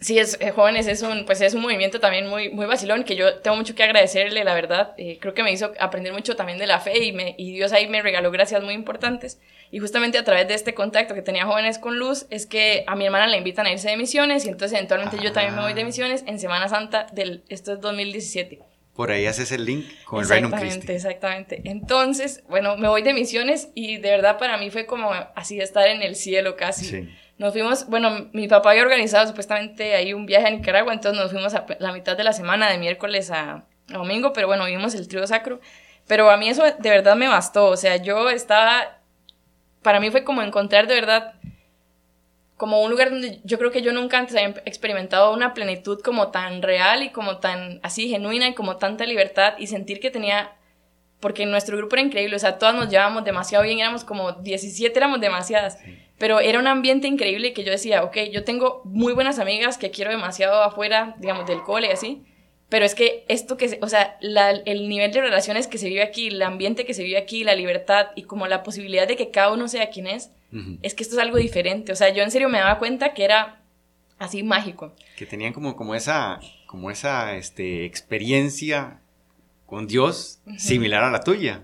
sí, 0.00 0.18
es, 0.18 0.36
eh, 0.40 0.50
jóvenes 0.50 0.86
es 0.86 1.02
un, 1.02 1.24
pues 1.24 1.40
es 1.40 1.54
un 1.54 1.62
movimiento 1.62 2.00
también 2.00 2.26
muy, 2.28 2.50
muy 2.50 2.66
vacilón 2.66 3.04
que 3.04 3.16
yo 3.16 3.36
tengo 3.38 3.56
mucho 3.56 3.74
que 3.74 3.82
agradecerle, 3.82 4.44
la 4.44 4.54
verdad. 4.54 4.94
Eh, 4.98 5.18
creo 5.20 5.34
que 5.34 5.42
me 5.42 5.52
hizo 5.52 5.72
aprender 5.80 6.12
mucho 6.12 6.36
también 6.36 6.58
de 6.58 6.66
la 6.66 6.80
fe 6.80 7.02
y, 7.04 7.12
me, 7.12 7.34
y 7.38 7.54
Dios 7.54 7.72
ahí 7.72 7.86
me 7.88 8.02
regaló 8.02 8.30
gracias 8.30 8.62
muy 8.62 8.74
importantes. 8.74 9.40
Y 9.72 9.80
justamente 9.80 10.16
a 10.18 10.24
través 10.24 10.46
de 10.46 10.54
este 10.54 10.74
contacto 10.74 11.14
que 11.14 11.22
tenía 11.22 11.44
jóvenes 11.44 11.78
con 11.78 11.98
luz, 11.98 12.26
es 12.30 12.46
que 12.46 12.84
a 12.86 12.94
mi 12.94 13.04
hermana 13.06 13.26
la 13.26 13.36
invitan 13.36 13.66
a 13.66 13.72
irse 13.72 13.88
de 13.90 13.96
misiones 13.96 14.44
y 14.44 14.48
entonces 14.48 14.76
eventualmente 14.76 15.16
yo 15.20 15.32
también 15.32 15.56
me 15.56 15.62
voy 15.62 15.72
de 15.74 15.82
Ah. 15.82 15.86
misiones 15.86 16.22
en 16.26 16.38
Semana 16.38 16.68
Santa 16.68 17.06
del, 17.12 17.42
esto 17.48 17.72
es 17.72 17.80
2017. 17.80 18.60
Por 18.94 19.10
ahí 19.10 19.26
haces 19.26 19.52
el 19.52 19.64
link 19.66 19.84
con 20.04 20.22
el 20.22 20.28
Reino 20.28 20.46
Exactamente, 20.48 20.86
Christi. 20.86 20.92
exactamente. 20.94 21.60
Entonces, 21.64 22.44
bueno, 22.48 22.76
me 22.78 22.88
voy 22.88 23.02
de 23.02 23.12
misiones 23.12 23.68
y 23.74 23.98
de 23.98 24.08
verdad 24.10 24.38
para 24.38 24.56
mí 24.56 24.70
fue 24.70 24.86
como 24.86 25.10
así 25.34 25.60
estar 25.60 25.86
en 25.88 26.00
el 26.00 26.14
cielo 26.16 26.56
casi. 26.56 26.84
Sí. 26.86 27.08
Nos 27.38 27.52
fuimos, 27.52 27.86
bueno, 27.88 28.28
mi 28.32 28.48
papá 28.48 28.70
había 28.70 28.82
organizado 28.82 29.26
supuestamente 29.26 29.94
ahí 29.94 30.14
un 30.14 30.24
viaje 30.24 30.46
a 30.46 30.50
Nicaragua, 30.50 30.92
entonces 30.92 31.20
nos 31.20 31.30
fuimos 31.30 31.54
a 31.54 31.66
la 31.78 31.92
mitad 31.92 32.16
de 32.16 32.24
la 32.24 32.32
semana, 32.32 32.70
de 32.70 32.78
miércoles 32.78 33.30
a, 33.30 33.64
domingo, 33.88 34.32
pero 34.32 34.46
bueno, 34.46 34.64
vimos 34.64 34.94
el 34.94 35.08
trío 35.08 35.26
sacro. 35.26 35.60
Pero 36.06 36.30
a 36.30 36.36
mí 36.36 36.48
eso 36.48 36.62
de 36.64 36.90
verdad 36.90 37.16
me 37.16 37.28
bastó, 37.28 37.66
o 37.66 37.76
sea, 37.76 37.96
yo 37.96 38.30
estaba, 38.30 38.98
para 39.82 40.00
mí 40.00 40.10
fue 40.10 40.24
como 40.24 40.42
encontrar 40.42 40.86
de 40.86 40.94
verdad 40.94 41.34
como 42.56 42.82
un 42.82 42.90
lugar 42.90 43.10
donde 43.10 43.40
yo 43.44 43.58
creo 43.58 43.70
que 43.70 43.82
yo 43.82 43.92
nunca 43.92 44.18
antes 44.18 44.34
había 44.34 44.62
experimentado 44.64 45.32
una 45.34 45.52
plenitud 45.52 46.00
como 46.00 46.28
tan 46.30 46.62
real 46.62 47.02
y 47.02 47.10
como 47.10 47.38
tan 47.38 47.80
así 47.82 48.08
genuina 48.08 48.48
y 48.48 48.54
como 48.54 48.76
tanta 48.76 49.04
libertad 49.04 49.54
y 49.58 49.66
sentir 49.66 50.00
que 50.00 50.10
tenía, 50.10 50.56
porque 51.20 51.44
nuestro 51.44 51.76
grupo 51.76 51.96
era 51.96 52.06
increíble, 52.06 52.36
o 52.36 52.38
sea, 52.38 52.58
todas 52.58 52.74
nos 52.74 52.88
llevábamos 52.88 53.24
demasiado 53.24 53.64
bien, 53.64 53.80
éramos 53.80 54.04
como 54.04 54.32
17, 54.32 54.96
éramos 54.96 55.20
demasiadas, 55.20 55.78
pero 56.18 56.40
era 56.40 56.58
un 56.58 56.66
ambiente 56.66 57.08
increíble 57.08 57.52
que 57.52 57.64
yo 57.64 57.70
decía, 57.70 58.02
ok, 58.02 58.16
yo 58.32 58.44
tengo 58.44 58.82
muy 58.84 59.12
buenas 59.12 59.38
amigas 59.38 59.78
que 59.78 59.90
quiero 59.90 60.10
demasiado 60.10 60.62
afuera, 60.62 61.14
digamos, 61.18 61.46
del 61.46 61.62
cole 61.62 61.88
y 61.88 61.90
así, 61.90 62.22
pero 62.68 62.84
es 62.84 62.94
que 62.94 63.24
esto 63.28 63.56
que, 63.56 63.78
o 63.80 63.88
sea, 63.88 64.18
el 64.20 64.88
nivel 64.88 65.12
de 65.12 65.20
relaciones 65.20 65.68
que 65.68 65.78
se 65.78 65.88
vive 65.88 66.02
aquí, 66.02 66.28
el 66.28 66.42
ambiente 66.42 66.84
que 66.84 66.94
se 66.94 67.04
vive 67.04 67.18
aquí, 67.18 67.44
la 67.44 67.54
libertad 67.54 68.08
y 68.16 68.24
como 68.24 68.48
la 68.48 68.62
posibilidad 68.64 69.06
de 69.06 69.16
que 69.16 69.30
cada 69.30 69.52
uno 69.52 69.68
sea 69.68 69.90
quien 69.90 70.08
es, 70.08 70.32
es 70.82 70.94
que 70.94 71.02
esto 71.02 71.16
es 71.16 71.22
algo 71.22 71.36
diferente. 71.36 71.92
O 71.92 71.96
sea, 71.96 72.08
yo 72.08 72.22
en 72.22 72.30
serio 72.30 72.48
me 72.48 72.58
daba 72.58 72.78
cuenta 72.78 73.14
que 73.14 73.24
era 73.24 73.62
así 74.18 74.42
mágico. 74.42 74.94
Que 75.16 75.26
tenían 75.26 75.52
como, 75.52 75.76
como 75.76 75.94
esa, 75.94 76.40
como 76.66 76.90
esa 76.90 77.36
este, 77.36 77.84
experiencia 77.84 79.00
con 79.66 79.86
Dios 79.86 80.40
similar 80.56 81.04
a 81.04 81.10
la 81.10 81.20
tuya. 81.20 81.62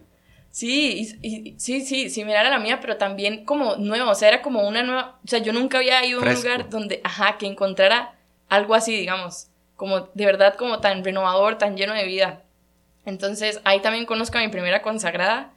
Sí, 0.52 1.16
y, 1.22 1.54
sí, 1.58 1.80
sí, 1.80 2.10
similar 2.10 2.44
a 2.44 2.50
la 2.50 2.58
mía, 2.58 2.78
pero 2.78 2.98
también 2.98 3.46
como 3.46 3.76
nuevo, 3.76 4.10
o 4.10 4.14
sea, 4.14 4.28
era 4.28 4.42
como 4.42 4.68
una 4.68 4.82
nueva, 4.82 5.18
o 5.24 5.26
sea, 5.26 5.38
yo 5.38 5.50
nunca 5.54 5.78
había 5.78 6.04
ido 6.04 6.20
a 6.20 6.24
un 6.24 6.34
lugar 6.34 6.68
donde, 6.68 7.00
ajá, 7.04 7.38
que 7.38 7.46
encontrara 7.46 8.14
algo 8.50 8.74
así, 8.74 8.94
digamos, 8.94 9.48
como 9.76 10.10
de 10.12 10.26
verdad 10.26 10.54
como 10.56 10.78
tan 10.80 11.02
renovador, 11.02 11.56
tan 11.56 11.74
lleno 11.74 11.94
de 11.94 12.04
vida. 12.04 12.42
Entonces, 13.06 13.62
ahí 13.64 13.80
también 13.80 14.04
conozco 14.04 14.36
a 14.36 14.42
mi 14.42 14.48
primera 14.48 14.82
consagrada, 14.82 15.52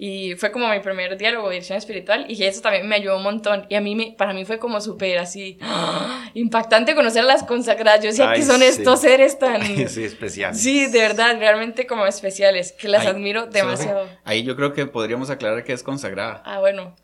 y 0.00 0.36
fue 0.36 0.52
como 0.52 0.68
mi 0.68 0.78
primer 0.78 1.18
diálogo 1.18 1.48
de 1.48 1.54
dirección 1.54 1.76
espiritual 1.76 2.26
y 2.28 2.40
eso 2.44 2.60
también 2.60 2.88
me 2.88 2.94
ayudó 2.94 3.16
un 3.16 3.24
montón. 3.24 3.66
Y 3.68 3.74
a 3.74 3.80
mí, 3.80 3.96
me, 3.96 4.14
para 4.16 4.32
mí 4.32 4.44
fue 4.44 4.60
como 4.60 4.80
súper 4.80 5.18
así, 5.18 5.58
impactante 6.34 6.94
conocer 6.94 7.22
a 7.22 7.26
las 7.26 7.42
consagradas. 7.42 8.04
Yo 8.04 8.10
decía 8.10 8.32
que 8.32 8.44
son 8.44 8.62
estos 8.62 9.00
seres 9.00 9.40
tan... 9.40 9.60
sí, 9.88 10.04
especiales. 10.04 10.60
Sí, 10.60 10.86
de 10.86 11.00
verdad, 11.00 11.36
realmente 11.40 11.88
como 11.88 12.06
especiales, 12.06 12.70
que 12.70 12.86
las 12.86 13.06
admiro 13.06 13.46
demasiado. 13.46 14.08
Ahí 14.22 14.44
yo 14.44 14.54
creo 14.54 14.72
que 14.72 14.86
podríamos 14.86 15.30
aclarar 15.30 15.64
que 15.64 15.72
es 15.72 15.82
consagrada. 15.82 16.42
Ah, 16.44 16.60
bueno. 16.60 16.94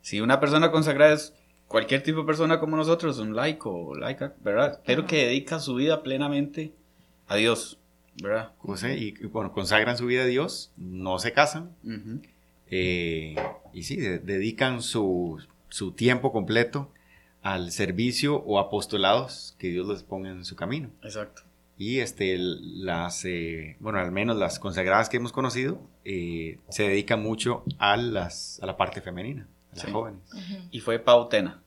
Si 0.00 0.22
una 0.22 0.40
persona 0.40 0.70
consagrada 0.70 1.12
es 1.12 1.34
cualquier 1.66 2.02
tipo 2.02 2.20
de 2.20 2.26
persona 2.26 2.58
como 2.58 2.78
nosotros, 2.78 3.18
un 3.18 3.36
laico 3.36 3.70
o 3.70 3.94
laica, 3.94 4.32
¿verdad? 4.40 4.80
Pero 4.86 5.06
que 5.06 5.26
dedica 5.26 5.60
su 5.60 5.74
vida 5.74 6.02
plenamente 6.02 6.72
a 7.26 7.36
Dios, 7.36 7.78
¿verdad? 8.22 8.52
José, 8.56 8.96
y 8.96 9.12
bueno, 9.26 9.52
consagran 9.52 9.98
su 9.98 10.06
vida 10.06 10.22
a 10.22 10.26
Dios, 10.26 10.72
no 10.78 11.18
se 11.18 11.34
casan. 11.34 11.76
Eh, 12.70 13.34
y 13.72 13.82
sí, 13.82 13.96
dedican 13.96 14.82
su, 14.82 15.42
su, 15.68 15.92
tiempo 15.92 16.32
completo 16.32 16.92
al 17.42 17.70
servicio 17.72 18.36
o 18.36 18.58
apostolados 18.58 19.54
que 19.58 19.68
Dios 19.68 19.88
les 19.88 20.02
ponga 20.02 20.30
en 20.30 20.44
su 20.44 20.56
camino. 20.56 20.90
Exacto. 21.02 21.42
Y 21.78 22.00
este, 22.00 22.36
las, 22.38 23.24
eh, 23.24 23.76
bueno, 23.78 24.00
al 24.00 24.10
menos 24.10 24.36
las 24.36 24.58
consagradas 24.58 25.08
que 25.08 25.16
hemos 25.16 25.32
conocido, 25.32 25.80
eh, 26.04 26.58
se 26.68 26.82
dedican 26.82 27.22
mucho 27.22 27.62
a, 27.78 27.96
las, 27.96 28.60
a 28.62 28.66
la 28.66 28.76
parte 28.76 29.00
femenina, 29.00 29.46
a 29.72 29.76
las 29.76 29.92
jóvenes. 29.92 30.20
Y 30.72 30.80
fue 30.80 30.98
Pautena. 30.98 31.62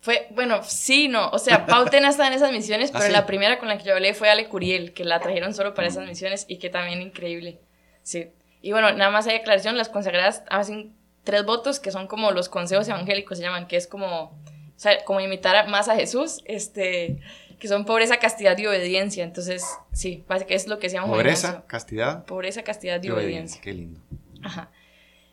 Fue, 0.00 0.26
bueno, 0.32 0.60
sí, 0.64 1.08
no, 1.08 1.30
o 1.30 1.38
sea, 1.38 1.64
Pautena 1.64 2.10
está 2.10 2.26
en 2.26 2.34
esas 2.34 2.52
misiones, 2.52 2.90
¿Ah, 2.94 2.98
pero 2.98 3.12
la 3.12 3.26
primera 3.26 3.58
con 3.58 3.68
la 3.68 3.78
que 3.78 3.84
yo 3.84 3.94
hablé 3.94 4.12
fue 4.12 4.28
Ale 4.28 4.48
Curiel, 4.48 4.92
que 4.92 5.04
la 5.04 5.20
trajeron 5.20 5.54
solo 5.54 5.72
para 5.72 5.88
esas 5.88 6.06
misiones 6.06 6.44
y 6.48 6.58
que 6.58 6.68
también 6.68 7.00
increíble. 7.00 7.60
Sí. 8.02 8.26
Y 8.64 8.72
bueno, 8.72 8.90
nada 8.92 9.10
más 9.10 9.26
hay 9.26 9.36
aclaración, 9.36 9.76
las 9.76 9.90
consagradas 9.90 10.42
hacen 10.48 10.94
tres 11.22 11.44
votos 11.44 11.80
que 11.80 11.90
son 11.90 12.06
como 12.06 12.30
los 12.30 12.48
consejos 12.48 12.88
evangélicos, 12.88 13.36
se 13.36 13.44
llaman, 13.44 13.68
que 13.68 13.76
es 13.76 13.86
como, 13.86 14.22
o 14.22 14.32
sea, 14.76 15.04
como 15.04 15.20
imitar 15.20 15.68
más 15.68 15.90
a 15.90 15.94
Jesús, 15.94 16.40
este, 16.46 17.20
que 17.58 17.68
son 17.68 17.84
pobreza, 17.84 18.16
castidad 18.16 18.56
y 18.56 18.66
obediencia. 18.66 19.22
Entonces, 19.22 19.66
sí, 19.92 20.24
básicamente 20.26 20.54
es 20.54 20.66
lo 20.66 20.78
que 20.78 20.88
se 20.88 20.96
llama. 20.96 21.08
Pobreza, 21.08 21.66
castidad. 21.66 22.24
Pobreza, 22.24 22.62
castidad 22.62 23.02
y, 23.02 23.10
obediencia. 23.10 23.60
Qué 23.60 23.74
lindo. 23.74 24.00
Ajá. 24.42 24.70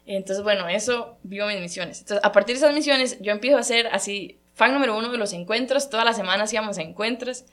Entonces, 0.06 0.44
bueno, 0.44 0.68
eso 0.68 1.18
vivo 1.24 1.48
mis 1.48 1.62
misiones. 1.62 2.02
Entonces, 2.02 2.26
a 2.26 2.34
partir 2.34 2.56
de 2.56 2.66
esas 2.66 2.76
misiones, 2.76 3.18
yo 3.22 3.32
empiezo 3.32 3.56
a 3.56 3.62
hacer 3.62 3.88
así, 3.94 4.42
fan 4.56 4.74
número 4.74 4.98
uno 4.98 5.10
de 5.10 5.18
los 5.18 5.32
encuentros. 5.32 5.90
Todas 5.90 6.06
las 6.06 6.18
semanas 6.18 6.50
hacíamos 6.50 6.78
encuentros. 6.80 7.46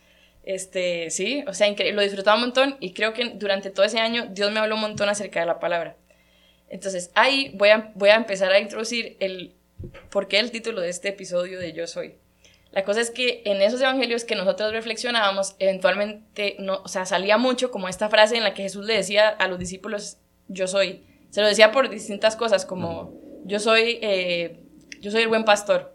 Este, 0.48 1.10
sí, 1.10 1.44
o 1.46 1.52
sea, 1.52 1.68
lo 1.92 2.00
disfrutaba 2.00 2.36
un 2.36 2.44
montón 2.44 2.78
y 2.80 2.94
creo 2.94 3.12
que 3.12 3.32
durante 3.34 3.68
todo 3.68 3.84
ese 3.84 4.00
año 4.00 4.28
Dios 4.30 4.50
me 4.50 4.60
habló 4.60 4.76
un 4.76 4.80
montón 4.80 5.10
acerca 5.10 5.40
de 5.40 5.44
la 5.44 5.60
palabra. 5.60 5.98
Entonces, 6.70 7.10
ahí 7.14 7.52
voy 7.54 7.68
a, 7.68 7.92
voy 7.94 8.08
a 8.08 8.14
empezar 8.14 8.50
a 8.50 8.58
introducir 8.58 9.18
el 9.20 9.54
por 10.08 10.26
qué 10.26 10.38
el 10.38 10.50
título 10.50 10.80
de 10.80 10.88
este 10.88 11.08
episodio 11.08 11.60
de 11.60 11.74
Yo 11.74 11.86
Soy. 11.86 12.14
La 12.72 12.82
cosa 12.82 13.02
es 13.02 13.10
que 13.10 13.42
en 13.44 13.60
esos 13.60 13.82
evangelios 13.82 14.24
que 14.24 14.36
nosotros 14.36 14.72
reflexionábamos, 14.72 15.54
eventualmente, 15.58 16.56
no, 16.60 16.80
o 16.82 16.88
sea, 16.88 17.04
salía 17.04 17.36
mucho 17.36 17.70
como 17.70 17.86
esta 17.86 18.08
frase 18.08 18.38
en 18.38 18.42
la 18.42 18.54
que 18.54 18.62
Jesús 18.62 18.86
le 18.86 18.94
decía 18.94 19.28
a 19.28 19.48
los 19.48 19.58
discípulos, 19.58 20.16
yo 20.48 20.66
soy. 20.66 21.04
Se 21.28 21.42
lo 21.42 21.46
decía 21.46 21.72
por 21.72 21.90
distintas 21.90 22.36
cosas, 22.36 22.64
como 22.64 23.12
yo 23.44 23.60
soy, 23.60 23.98
eh, 24.00 24.62
yo 25.02 25.10
soy 25.10 25.20
el 25.20 25.28
buen 25.28 25.44
pastor, 25.44 25.94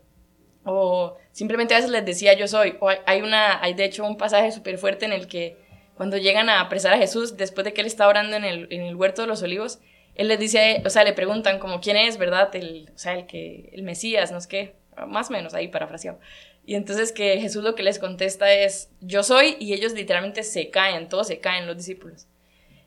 o 0.66 1.18
simplemente 1.32 1.74
a 1.74 1.78
veces 1.78 1.92
les 1.92 2.06
decía 2.06 2.34
yo 2.34 2.48
soy. 2.48 2.78
O 2.80 2.90
hay, 2.90 3.22
una, 3.22 3.62
hay 3.62 3.74
de 3.74 3.86
hecho 3.86 4.06
un 4.06 4.18
pasaje 4.18 4.52
súper 4.52 4.78
fuerte 4.78 5.06
en 5.06 5.14
el 5.14 5.28
que 5.28 5.58
cuando 5.96 6.18
llegan 6.18 6.50
a 6.50 6.62
apresar 6.62 6.94
a 6.94 6.98
Jesús, 6.98 7.38
después 7.38 7.66
de 7.66 7.74
que 7.74 7.82
él 7.82 7.88
está 7.88 8.08
orando 8.08 8.36
en 8.36 8.46
el, 8.46 8.68
en 8.72 8.82
el 8.82 8.96
huerto 8.96 9.22
de 9.22 9.28
los 9.28 9.44
olivos, 9.44 9.80
él 10.16 10.28
les 10.28 10.40
dice, 10.40 10.82
o 10.86 10.90
sea, 10.90 11.04
le 11.04 11.14
preguntan 11.14 11.60
como 11.60 11.82
quién 11.82 11.98
es, 11.98 12.18
¿verdad? 12.18 12.56
El, 12.56 12.90
o 12.94 12.98
sea, 12.98 13.14
el 13.14 13.26
que, 13.26 13.70
el 13.74 13.84
Mesías, 13.84 14.32
no 14.32 14.38
es 14.38 14.48
que, 14.48 14.76
más 15.08 15.30
o 15.30 15.34
menos 15.34 15.54
ahí 15.54 15.68
parafraseado. 15.68 16.20
Y 16.66 16.76
entonces 16.76 17.12
que 17.12 17.40
Jesús 17.40 17.64
lo 17.64 17.76
que 17.76 17.84
les 17.84 18.00
contesta 18.00 18.52
es, 18.54 18.90
yo 19.02 19.24
soy, 19.24 19.58
y 19.60 19.74
ellos 19.74 19.94
literalmente 19.94 20.44
se 20.44 20.70
caen, 20.70 21.10
todos 21.10 21.28
se 21.28 21.40
caen 21.40 21.68
los 21.68 21.78
discípulos. 21.78 22.28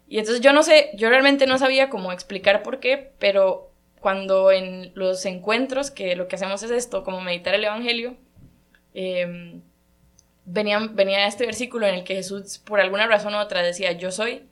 Y 0.09 0.19
entonces 0.19 0.41
yo 0.41 0.53
no 0.53 0.63
sé, 0.63 0.91
yo 0.95 1.11
realmente 1.11 1.47
no 1.47 1.59
sabía 1.59 1.91
cómo 1.91 2.13
explicar 2.13 2.63
por 2.63 2.79
qué, 2.79 3.13
pero 3.19 3.66
cuando 4.01 4.53
en 4.53 4.93
los 4.95 5.25
encuentros, 5.27 5.91
que 5.91 6.17
lo 6.17 6.29
que 6.29 6.37
hacemos 6.37 6.63
es 6.63 6.71
esto, 6.71 7.05
como 7.05 7.21
meditar 7.21 7.55
el 7.55 7.65
Evangelio, 7.65 8.17
eh, 8.95 9.61
venía 10.47 11.27
este 11.27 11.45
versículo 11.45 11.87
en 11.87 11.97
el 11.97 12.05
que 12.05 12.15
Jesús, 12.15 12.59
por 12.59 12.81
alguna 12.81 13.07
razón 13.07 13.35
u 13.35 13.39
otra, 13.39 13.63
decía, 13.63 13.93
yo 13.93 14.11
soy, 14.11 14.45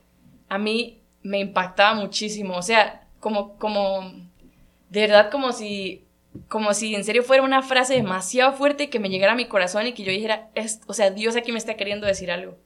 a 0.49 0.57
mí 0.57 1.01
me 1.23 1.39
impactaba 1.39 1.95
muchísimo, 1.95 2.55
o 2.57 2.61
sea, 2.61 3.07
como, 3.19 3.57
como, 3.57 4.13
de 4.89 5.01
verdad, 5.01 5.31
como 5.31 5.51
si, 5.51 6.05
como 6.47 6.73
si 6.73 6.93
en 6.95 7.03
serio 7.03 7.23
fuera 7.23 7.43
una 7.43 7.61
frase 7.61 7.95
demasiado 7.95 8.53
fuerte 8.53 8.89
que 8.89 8.99
me 8.99 9.09
llegara 9.09 9.33
a 9.33 9.37
mi 9.37 9.45
corazón 9.45 9.87
y 9.87 9.93
que 9.93 10.03
yo 10.03 10.11
dijera, 10.11 10.49
o 10.85 10.93
sea, 10.93 11.11
Dios 11.11 11.35
aquí 11.35 11.51
me 11.51 11.57
está 11.57 11.75
queriendo 11.75 12.05
decir 12.05 12.29
algo. 12.29 12.57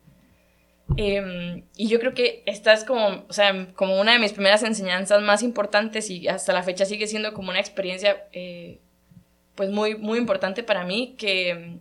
Em, 0.97 1.63
y 1.75 1.88
yo 1.88 1.99
creo 1.99 2.13
que 2.13 2.43
esta 2.45 2.73
es 2.73 2.84
como, 2.84 3.25
o 3.28 3.34
sea, 3.34 3.73
como 3.73 3.99
una 3.99 4.13
de 4.13 4.19
mis 4.19 4.34
primeras 4.34 4.63
enseñanzas 4.63 5.21
más 5.21 5.43
importantes 5.43 6.10
y 6.10 6.28
hasta 6.28 6.54
la 6.54 6.63
fecha 6.63 6.86
sigue 6.86 7.08
siendo 7.08 7.34
como 7.34 7.52
una 7.52 7.60
experiencia 7.60 8.28
eh, 8.32 8.80
pues 9.56 9.69
muy, 9.69 9.95
muy 9.95 10.17
importante 10.17 10.63
para 10.63 10.84
mí, 10.84 11.15
que 11.17 11.49
em, 11.49 11.80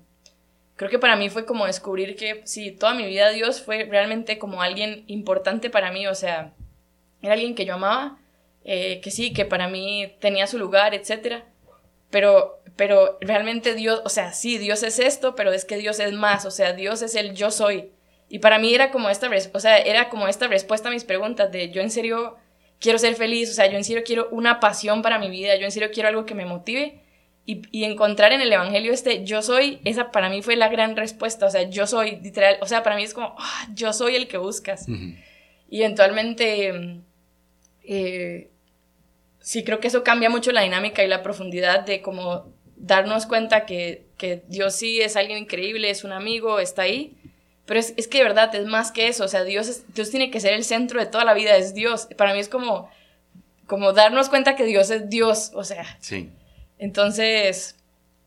creo 0.76 0.90
que 0.90 0.98
para 0.98 1.16
mí 1.16 1.30
fue 1.30 1.46
como 1.46 1.66
descubrir 1.66 2.16
que 2.16 2.42
sí, 2.44 2.70
toda 2.72 2.94
mi 2.94 3.06
vida 3.06 3.30
Dios 3.30 3.62
fue 3.62 3.84
realmente 3.84 4.38
como 4.38 4.62
alguien 4.62 5.04
importante 5.06 5.70
para 5.70 5.90
mí, 5.90 6.06
o 6.06 6.14
sea, 6.14 6.54
era 7.22 7.34
alguien 7.34 7.54
que 7.54 7.64
yo 7.64 7.74
amaba, 7.74 8.18
eh, 8.64 9.00
que 9.00 9.10
sí, 9.10 9.32
que 9.32 9.44
para 9.44 9.68
mí 9.68 10.12
tenía 10.20 10.46
su 10.46 10.58
lugar, 10.58 10.94
etcétera, 10.94 11.46
pero, 12.10 12.60
pero 12.76 13.18
realmente 13.20 13.74
Dios, 13.74 14.02
o 14.04 14.08
sea, 14.08 14.32
sí, 14.32 14.58
Dios 14.58 14.82
es 14.82 14.98
esto, 14.98 15.34
pero 15.34 15.52
es 15.52 15.64
que 15.64 15.76
Dios 15.78 16.00
es 16.00 16.12
más, 16.12 16.44
o 16.44 16.50
sea, 16.50 16.72
Dios 16.72 17.02
es 17.02 17.14
el 17.14 17.34
yo 17.34 17.50
soy. 17.50 17.92
Y 18.28 18.40
para 18.40 18.58
mí 18.58 18.74
era 18.74 18.90
como 18.90 19.08
esta, 19.08 19.30
o 19.52 19.60
sea, 19.60 19.78
era 19.78 20.08
como 20.08 20.28
esta 20.28 20.48
respuesta 20.48 20.88
a 20.88 20.92
mis 20.92 21.04
preguntas 21.04 21.50
de 21.50 21.70
yo 21.70 21.80
en 21.80 21.90
serio 21.90 22.36
quiero 22.78 22.98
ser 22.98 23.14
feliz, 23.14 23.50
o 23.50 23.54
sea, 23.54 23.66
yo 23.66 23.76
en 23.76 23.84
serio 23.84 24.02
quiero 24.04 24.28
una 24.30 24.60
pasión 24.60 25.02
para 25.02 25.18
mi 25.18 25.30
vida, 25.30 25.56
yo 25.56 25.64
en 25.64 25.72
serio 25.72 25.90
quiero 25.92 26.08
algo 26.08 26.26
que 26.26 26.34
me 26.34 26.44
motive. 26.44 27.00
Y, 27.46 27.62
y, 27.70 27.84
encontrar 27.84 28.34
en 28.34 28.42
el 28.42 28.52
Evangelio 28.52 28.92
este 28.92 29.24
yo 29.24 29.40
soy, 29.40 29.80
esa 29.84 30.10
para 30.10 30.28
mí 30.28 30.42
fue 30.42 30.54
la 30.54 30.68
gran 30.68 30.96
respuesta, 30.96 31.46
o 31.46 31.50
sea, 31.50 31.62
yo 31.62 31.86
soy, 31.86 32.20
literal, 32.20 32.58
o 32.60 32.66
sea, 32.66 32.82
para 32.82 32.94
mí 32.94 33.04
es 33.04 33.14
como, 33.14 33.34
ah, 33.38 33.68
yo 33.72 33.94
soy 33.94 34.16
el 34.16 34.28
que 34.28 34.36
buscas. 34.36 34.86
Y 35.70 35.80
eventualmente, 35.80 37.00
eh, 37.84 38.50
sí 39.40 39.64
creo 39.64 39.80
que 39.80 39.88
eso 39.88 40.04
cambia 40.04 40.28
mucho 40.28 40.52
la 40.52 40.60
dinámica 40.60 41.02
y 41.02 41.08
la 41.08 41.22
profundidad 41.22 41.86
de 41.86 42.02
como 42.02 42.52
darnos 42.76 43.24
cuenta 43.24 43.64
que, 43.64 44.08
que 44.18 44.42
Dios 44.48 44.74
sí 44.74 45.00
es 45.00 45.16
alguien 45.16 45.38
increíble, 45.38 45.88
es 45.88 46.04
un 46.04 46.12
amigo, 46.12 46.60
está 46.60 46.82
ahí, 46.82 47.16
pero 47.68 47.80
es, 47.80 47.92
es, 47.98 48.08
que 48.08 48.16
de 48.16 48.24
verdad 48.24 48.52
es 48.54 48.64
más 48.64 48.90
que 48.92 49.08
eso, 49.08 49.26
o 49.26 49.28
sea, 49.28 49.44
Dios, 49.44 49.82
Dios 49.94 50.08
tiene 50.08 50.30
que 50.30 50.40
ser 50.40 50.54
el 50.54 50.64
centro 50.64 51.00
de 51.00 51.04
toda 51.04 51.26
la 51.26 51.34
vida, 51.34 51.54
es 51.54 51.74
Dios. 51.74 52.08
Para 52.16 52.32
mí 52.32 52.40
es 52.40 52.48
como, 52.48 52.90
como 53.66 53.92
darnos 53.92 54.30
cuenta 54.30 54.56
que 54.56 54.64
Dios 54.64 54.88
es 54.90 55.10
Dios, 55.10 55.52
o 55.54 55.62
sea. 55.64 55.84
Sí. 56.00 56.30
Entonces, 56.78 57.76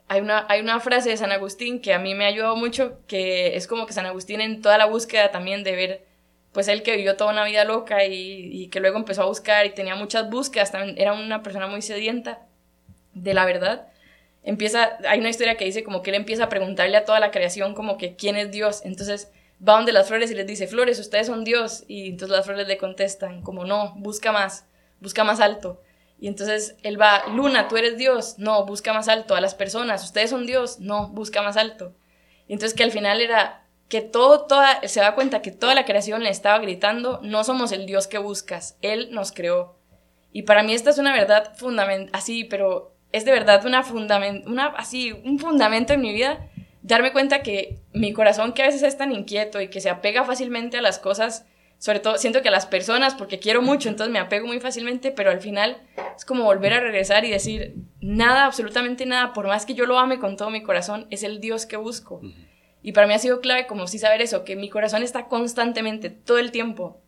hay 0.07 0.21
una, 0.21 0.45
hay 0.47 0.61
una 0.61 0.79
frase 0.79 1.09
de 1.09 1.17
San 1.17 1.31
Agustín 1.31 1.81
que 1.81 1.91
a 1.91 1.97
mí 1.97 2.13
me 2.13 2.25
ha 2.25 2.27
ayudado 2.27 2.55
mucho, 2.55 2.99
que 3.07 3.55
es 3.55 3.65
como 3.65 3.87
que 3.87 3.93
San 3.93 4.05
Agustín 4.05 4.41
en 4.41 4.61
toda 4.61 4.77
la 4.77 4.85
búsqueda 4.85 5.31
también 5.31 5.63
de 5.63 5.75
ver, 5.75 6.05
pues 6.51 6.67
él 6.67 6.83
que 6.83 6.95
vivió 6.95 7.17
toda 7.17 7.31
una 7.31 7.45
vida 7.45 7.65
loca 7.65 8.05
y, 8.05 8.47
y 8.51 8.67
que 8.67 8.79
luego 8.79 8.99
empezó 8.99 9.23
a 9.23 9.25
buscar 9.25 9.65
y 9.65 9.71
tenía 9.71 9.95
muchas 9.95 10.29
búsquedas, 10.29 10.71
también 10.71 10.99
era 10.99 11.13
una 11.13 11.41
persona 11.41 11.65
muy 11.65 11.81
sedienta 11.81 12.45
de 13.15 13.33
la 13.33 13.45
verdad. 13.45 13.87
Empieza, 14.43 14.97
hay 15.07 15.19
una 15.19 15.29
historia 15.29 15.55
que 15.55 15.65
dice 15.65 15.83
como 15.83 16.01
que 16.01 16.09
él 16.09 16.15
empieza 16.15 16.45
a 16.45 16.49
preguntarle 16.49 16.97
a 16.97 17.05
toda 17.05 17.19
la 17.19 17.31
creación 17.31 17.73
como 17.75 17.97
que 17.97 18.15
quién 18.15 18.35
es 18.35 18.51
Dios. 18.51 18.81
Entonces 18.83 19.31
va 19.67 19.75
donde 19.75 19.91
las 19.91 20.07
flores 20.07 20.31
y 20.31 20.35
les 20.35 20.47
dice, 20.47 20.67
flores, 20.67 20.99
ustedes 20.99 21.27
son 21.27 21.43
Dios. 21.43 21.83
Y 21.87 22.09
entonces 22.09 22.35
las 22.35 22.45
flores 22.45 22.67
le 22.67 22.77
contestan 22.77 23.41
como 23.41 23.65
no, 23.65 23.93
busca 23.97 24.31
más, 24.31 24.65
busca 24.99 25.23
más 25.23 25.39
alto. 25.39 25.81
Y 26.19 26.27
entonces 26.27 26.75
él 26.83 27.01
va, 27.01 27.23
Luna, 27.33 27.67
tú 27.67 27.77
eres 27.77 27.97
Dios, 27.97 28.35
no, 28.37 28.65
busca 28.65 28.93
más 28.93 29.07
alto. 29.07 29.35
A 29.35 29.41
las 29.41 29.55
personas, 29.55 30.03
ustedes 30.03 30.29
son 30.29 30.45
Dios, 30.45 30.79
no, 30.79 31.09
busca 31.09 31.41
más 31.41 31.57
alto. 31.57 31.95
Y 32.47 32.53
entonces 32.53 32.77
que 32.77 32.83
al 32.83 32.91
final 32.91 33.21
era 33.21 33.65
que 33.89 34.01
todo, 34.01 34.45
toda, 34.45 34.87
se 34.87 35.01
da 35.01 35.15
cuenta 35.15 35.41
que 35.41 35.51
toda 35.51 35.75
la 35.75 35.83
creación 35.83 36.23
le 36.23 36.29
estaba 36.29 36.59
gritando, 36.59 37.19
no 37.23 37.43
somos 37.43 37.71
el 37.71 37.85
Dios 37.85 38.07
que 38.07 38.19
buscas, 38.19 38.77
Él 38.81 39.09
nos 39.11 39.31
creó. 39.31 39.75
Y 40.31 40.43
para 40.43 40.63
mí 40.63 40.73
esta 40.73 40.91
es 40.91 40.97
una 40.97 41.11
verdad 41.11 41.53
fundamental, 41.57 42.09
así, 42.13 42.45
pero 42.45 42.95
es 43.11 43.25
de 43.25 43.31
verdad 43.31 43.65
una 43.65 43.83
fundament 43.83 44.47
una, 44.47 44.67
así, 44.67 45.11
un 45.11 45.39
fundamento 45.39 45.93
en 45.93 46.01
mi 46.01 46.13
vida, 46.13 46.49
darme 46.81 47.11
cuenta 47.11 47.43
que 47.43 47.79
mi 47.93 48.13
corazón 48.13 48.53
que 48.53 48.63
a 48.63 48.67
veces 48.67 48.83
es 48.83 48.97
tan 48.97 49.11
inquieto 49.11 49.61
y 49.61 49.69
que 49.69 49.81
se 49.81 49.89
apega 49.89 50.23
fácilmente 50.23 50.77
a 50.77 50.81
las 50.81 50.99
cosas, 50.99 51.45
sobre 51.77 51.99
todo 51.99 52.17
siento 52.17 52.41
que 52.41 52.49
a 52.49 52.51
las 52.51 52.65
personas, 52.65 53.15
porque 53.15 53.39
quiero 53.39 53.61
mucho, 53.61 53.89
entonces 53.89 54.13
me 54.13 54.19
apego 54.19 54.47
muy 54.47 54.59
fácilmente, 54.59 55.11
pero 55.11 55.31
al 55.31 55.41
final 55.41 55.81
es 56.15 56.25
como 56.25 56.43
volver 56.43 56.73
a 56.73 56.79
regresar 56.79 57.25
y 57.25 57.31
decir, 57.31 57.75
nada, 57.99 58.45
absolutamente 58.45 59.05
nada, 59.05 59.33
por 59.33 59.47
más 59.47 59.65
que 59.65 59.73
yo 59.73 59.85
lo 59.85 59.97
ame 59.97 60.19
con 60.19 60.37
todo 60.37 60.49
mi 60.49 60.61
corazón, 60.61 61.07
es 61.09 61.23
el 61.23 61.39
Dios 61.39 61.65
que 61.65 61.77
busco. 61.77 62.21
Y 62.83 62.93
para 62.93 63.07
mí 63.07 63.13
ha 63.13 63.19
sido 63.19 63.41
clave 63.41 63.67
como 63.67 63.87
sí 63.87 63.99
saber 63.99 64.21
eso, 64.21 64.43
que 64.43 64.55
mi 64.55 64.69
corazón 64.69 65.03
está 65.03 65.27
constantemente, 65.27 66.09
todo 66.09 66.37
el 66.37 66.51
tiempo, 66.51 67.01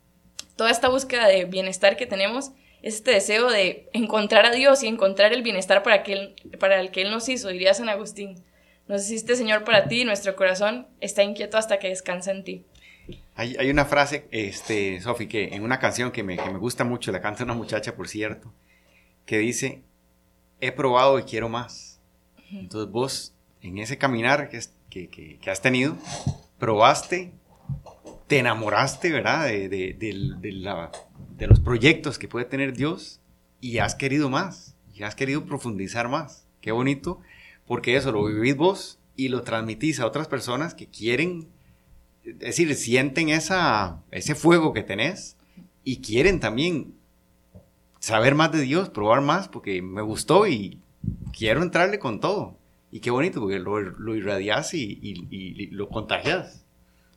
toda 0.56 0.72
esta 0.72 0.90
búsqueda 0.90 1.28
de 1.28 1.46
bienestar 1.46 1.96
que 1.96 2.06
tenemos, 2.06 2.52
este 2.84 3.12
deseo 3.12 3.50
de 3.50 3.90
encontrar 3.94 4.46
a 4.46 4.52
Dios 4.52 4.84
y 4.84 4.88
encontrar 4.88 5.34
el 5.34 5.42
bienestar 5.42 5.82
para, 5.82 6.04
que 6.04 6.36
para 6.60 6.80
el 6.80 6.92
que 6.92 7.02
Él 7.02 7.12
nos 7.12 7.28
hizo, 7.30 7.48
diría 7.48 7.74
San 7.74 7.90
Agustín. 7.90 8.44
Nos 8.88 9.04
hiciste 9.04 9.36
Señor 9.36 9.64
para 9.64 9.88
ti, 9.88 10.04
nuestro 10.04 10.36
corazón 10.36 10.88
está 11.00 11.24
inquieto 11.24 11.58
hasta 11.58 11.80
que 11.80 11.88
descansa 11.88 12.32
en 12.32 12.44
ti. 12.44 12.66
Hay, 13.36 13.56
hay 13.58 13.70
una 13.70 13.86
frase, 13.86 14.28
este, 14.32 15.02
Sofi, 15.02 15.28
que 15.28 15.56
en 15.56 15.64
una 15.64 15.80
canción 15.80 16.12
que 16.12 16.24
me, 16.24 16.38
que 16.38 16.50
me 16.50 16.60
gusta 16.60 16.84
mucho, 16.84 17.12
la 17.12 17.22
canta 17.22 17.44
una 17.44 17.54
muchacha, 17.54 17.96
por 17.96 18.08
cierto, 18.08 18.54
que 19.26 19.38
dice, 19.40 19.82
he 20.60 20.72
probado 20.72 21.18
y 21.20 21.24
quiero 21.24 21.50
más. 21.50 22.02
Entonces 22.52 22.92
vos, 22.92 23.34
en 23.62 23.78
ese 23.78 23.98
caminar 23.98 24.50
que, 24.50 24.60
que, 24.90 25.40
que 25.40 25.50
has 25.50 25.62
tenido, 25.62 25.98
probaste, 26.60 27.32
te 28.28 28.40
enamoraste, 28.40 29.12
¿verdad? 29.12 29.46
De, 29.48 29.70
de, 29.70 29.94
de, 29.94 30.52
la, 30.52 30.92
de, 31.44 31.48
los 31.48 31.60
proyectos 31.60 32.18
que 32.18 32.28
puede 32.28 32.46
tener 32.46 32.74
Dios 32.74 33.20
y 33.60 33.78
has 33.80 33.96
querido 33.96 34.30
más, 34.30 34.76
y 34.94 35.04
has 35.04 35.16
querido 35.16 35.46
profundizar 35.46 36.10
más. 36.10 36.48
Qué 36.62 36.72
bonito, 36.72 37.20
porque 37.68 37.96
eso 37.96 38.12
lo 38.12 38.26
vivís 38.26 38.56
vos 38.56 39.00
y 39.16 39.30
lo 39.30 39.42
transmitís 39.42 40.00
a 40.00 40.06
otras 40.06 40.28
personas 40.28 40.74
que 40.74 40.88
quieren, 40.88 41.48
es 42.24 42.40
decir, 42.40 42.74
sienten 42.76 43.30
esa, 43.30 44.02
ese 44.12 44.36
fuego 44.36 44.74
que 44.74 44.84
tenés 44.84 45.38
y 45.84 45.98
quieren 45.98 46.40
también 46.40 46.94
saber 48.00 48.36
más 48.36 48.52
de 48.52 48.62
Dios, 48.62 48.90
probar 48.90 49.22
más, 49.22 49.48
porque 49.48 49.82
me 49.82 50.02
gustó 50.02 50.48
y 50.48 50.80
quiero 51.38 51.62
entrarle 51.62 52.00
con 52.00 52.20
todo. 52.20 52.58
Y 52.92 53.00
qué 53.00 53.12
bonito, 53.12 53.40
porque 53.40 53.60
lo, 53.60 53.80
lo 53.80 54.16
irradias 54.16 54.74
y, 54.74 55.00
y, 55.02 55.28
y 55.32 55.68
lo 55.68 55.90
contagias. 55.90 56.64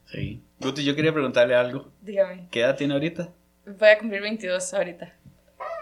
Sí. 0.06 0.40
Guti, 0.60 0.84
yo 0.84 0.94
quería 0.96 1.12
preguntarle 1.12 1.54
algo. 1.54 1.90
Dígame. 2.00 2.48
¿Qué 2.50 2.60
edad 2.60 2.76
tiene 2.76 2.94
ahorita? 2.94 3.30
Voy 3.66 3.88
a 3.88 3.98
cumplir 3.98 4.22
22 4.22 4.74
ahorita. 4.74 5.12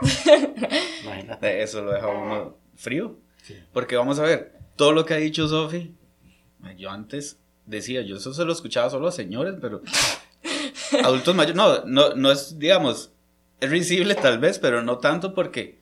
Imagínate, 1.04 1.62
eso 1.62 1.82
lo 1.82 1.92
deja 1.92 2.08
uno 2.08 2.56
frío. 2.74 3.18
Sí. 3.42 3.56
Porque 3.72 3.96
vamos 3.96 4.18
a 4.18 4.22
ver, 4.22 4.52
todo 4.76 4.92
lo 4.92 5.04
que 5.04 5.14
ha 5.14 5.18
dicho 5.18 5.46
Sofi, 5.46 5.94
yo 6.78 6.90
antes 6.90 7.38
decía, 7.66 8.02
yo 8.02 8.16
eso 8.16 8.32
se 8.32 8.44
lo 8.44 8.52
escuchaba 8.52 8.88
solo 8.88 9.08
a 9.08 9.12
señores, 9.12 9.56
pero 9.60 9.82
adultos 11.04 11.34
mayores, 11.34 11.56
no, 11.56 11.84
no, 11.84 12.14
no 12.14 12.32
es, 12.32 12.58
digamos, 12.58 13.12
es 13.60 13.70
risible 13.70 14.14
tal 14.14 14.38
vez, 14.38 14.58
pero 14.58 14.82
no 14.82 14.98
tanto 14.98 15.34
porque 15.34 15.78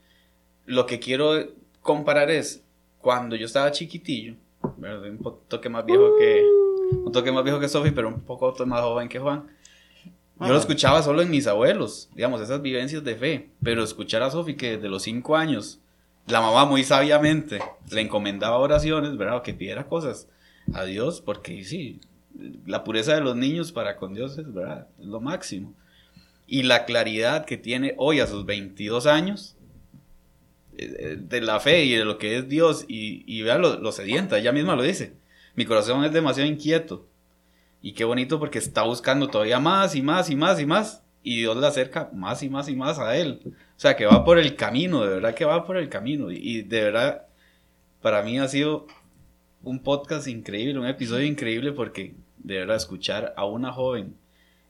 lo 0.67 0.87
que 0.87 0.99
quiero 0.99 1.55
comparar 1.81 2.31
es 2.31 2.65
cuando 2.99 3.37
yo 3.37 3.47
estaba 3.47 3.71
chiquitillo, 3.71 4.35
¿verdad? 4.77 5.05
un 5.09 5.39
toque 5.49 5.69
más 5.69 5.87
viejo 5.87 6.17
que 6.19 6.43
un 7.05 7.13
toque 7.13 7.33
más 7.33 7.45
viejo 7.45 7.61
que 7.61 7.69
Sofi, 7.69 7.91
pero 7.91 8.09
un 8.09 8.21
poco 8.21 8.55
más 8.67 8.81
joven 8.83 9.09
que 9.09 9.19
Juan. 9.19 9.47
Yo 10.41 10.49
lo 10.49 10.59
escuchaba 10.59 11.03
solo 11.03 11.23
en 11.23 11.31
mis 11.31 11.47
abuelos, 11.47 12.09
digamos, 12.15 12.41
esas 12.41 12.63
vivencias 12.63 13.05
de 13.05 13.15
fe. 13.15 13.51
Pero 13.63 13.85
escuchar 13.85 14.23
a 14.23 14.31
Sofi 14.31 14.55
que 14.55 14.77
desde 14.77 14.89
los 14.89 15.03
cinco 15.03 15.37
años, 15.37 15.81
la 16.27 16.41
mamá 16.41 16.65
muy 16.65 16.83
sabiamente 16.83 17.61
le 17.91 18.01
encomendaba 18.01 18.59
oraciones, 18.59 19.17
¿verdad? 19.17 19.43
Que 19.43 19.55
pidiera 19.55 19.87
cosas 19.87 20.29
a 20.75 20.85
Dios, 20.85 21.21
porque 21.21 21.63
sí, 21.65 22.01
la 22.67 22.83
pureza 22.83 23.15
de 23.15 23.21
los 23.21 23.37
niños 23.37 23.71
para 23.71 23.97
con 23.97 24.15
Dios 24.15 24.37
es, 24.37 24.53
¿verdad? 24.53 24.89
Es 24.99 25.07
lo 25.07 25.21
máximo. 25.21 25.75
Y 26.47 26.65
la 26.65 26.87
claridad 26.87 27.45
que 27.45 27.57
tiene 27.57 27.95
hoy 27.99 28.19
a 28.19 28.27
sus 28.27 28.45
22 28.45 29.07
años 29.07 29.57
eh, 30.77 30.97
eh, 30.99 31.17
de 31.21 31.41
la 31.41 31.61
fe 31.61 31.85
y 31.85 31.95
de 31.95 32.05
lo 32.05 32.19
que 32.19 32.39
es 32.39 32.49
Dios, 32.49 32.85
y, 32.89 33.23
y 33.27 33.43
vea 33.43 33.59
lo, 33.59 33.79
lo 33.79 33.93
sedienta, 33.93 34.39
ella 34.39 34.53
misma 34.53 34.75
lo 34.75 34.83
dice 34.83 35.15
mi 35.55 35.65
corazón 35.65 36.05
es 36.05 36.13
demasiado 36.13 36.49
inquieto. 36.49 37.07
Y 37.83 37.93
qué 37.93 38.05
bonito 38.05 38.39
porque 38.39 38.59
está 38.59 38.83
buscando 38.83 39.29
todavía 39.29 39.59
más 39.59 39.95
y 39.97 40.03
más 40.03 40.31
y 40.31 40.37
más 40.37 40.61
y 40.61 40.67
más. 40.67 41.03
Y 41.25 41.39
Dios 41.39 41.57
le 41.57 41.67
acerca 41.67 42.11
más 42.13 42.43
y 42.43 42.49
más 42.49 42.69
y 42.69 42.77
más 42.77 42.99
a 42.99 43.17
él. 43.17 43.41
O 43.45 43.81
sea, 43.81 43.97
que 43.97 44.07
va 44.07 44.25
por 44.25 44.39
el 44.39 44.57
camino, 44.57 45.03
de 45.03 45.15
verdad 45.17 45.35
que 45.35 45.45
va 45.45 45.67
por 45.67 45.77
el 45.77 45.89
camino. 45.89 46.31
Y, 46.31 46.63
de 46.63 46.85
verdad, 46.85 47.27
para 48.01 48.23
mí 48.23 48.39
ha 48.39 48.49
sido 48.49 48.87
un 49.63 49.81
podcast 49.81 50.29
increíble, 50.29 50.79
un 50.79 50.87
episodio 50.87 51.27
increíble 51.27 51.73
porque 51.73 52.15
de 52.39 52.59
verdad 52.59 52.77
escuchar 52.77 53.35
a 53.37 53.45
una 53.45 53.73
joven 53.73 54.17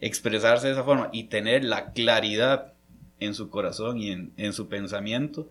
expresarse 0.00 0.66
de 0.66 0.72
esa 0.74 0.84
forma 0.84 1.08
y 1.12 1.24
tener 1.24 1.64
la 1.64 1.92
claridad 1.92 2.74
en 3.20 3.34
su 3.34 3.48
corazón 3.48 3.98
y 3.98 4.10
en, 4.10 4.32
en 4.36 4.52
su 4.52 4.68
pensamiento 4.68 5.48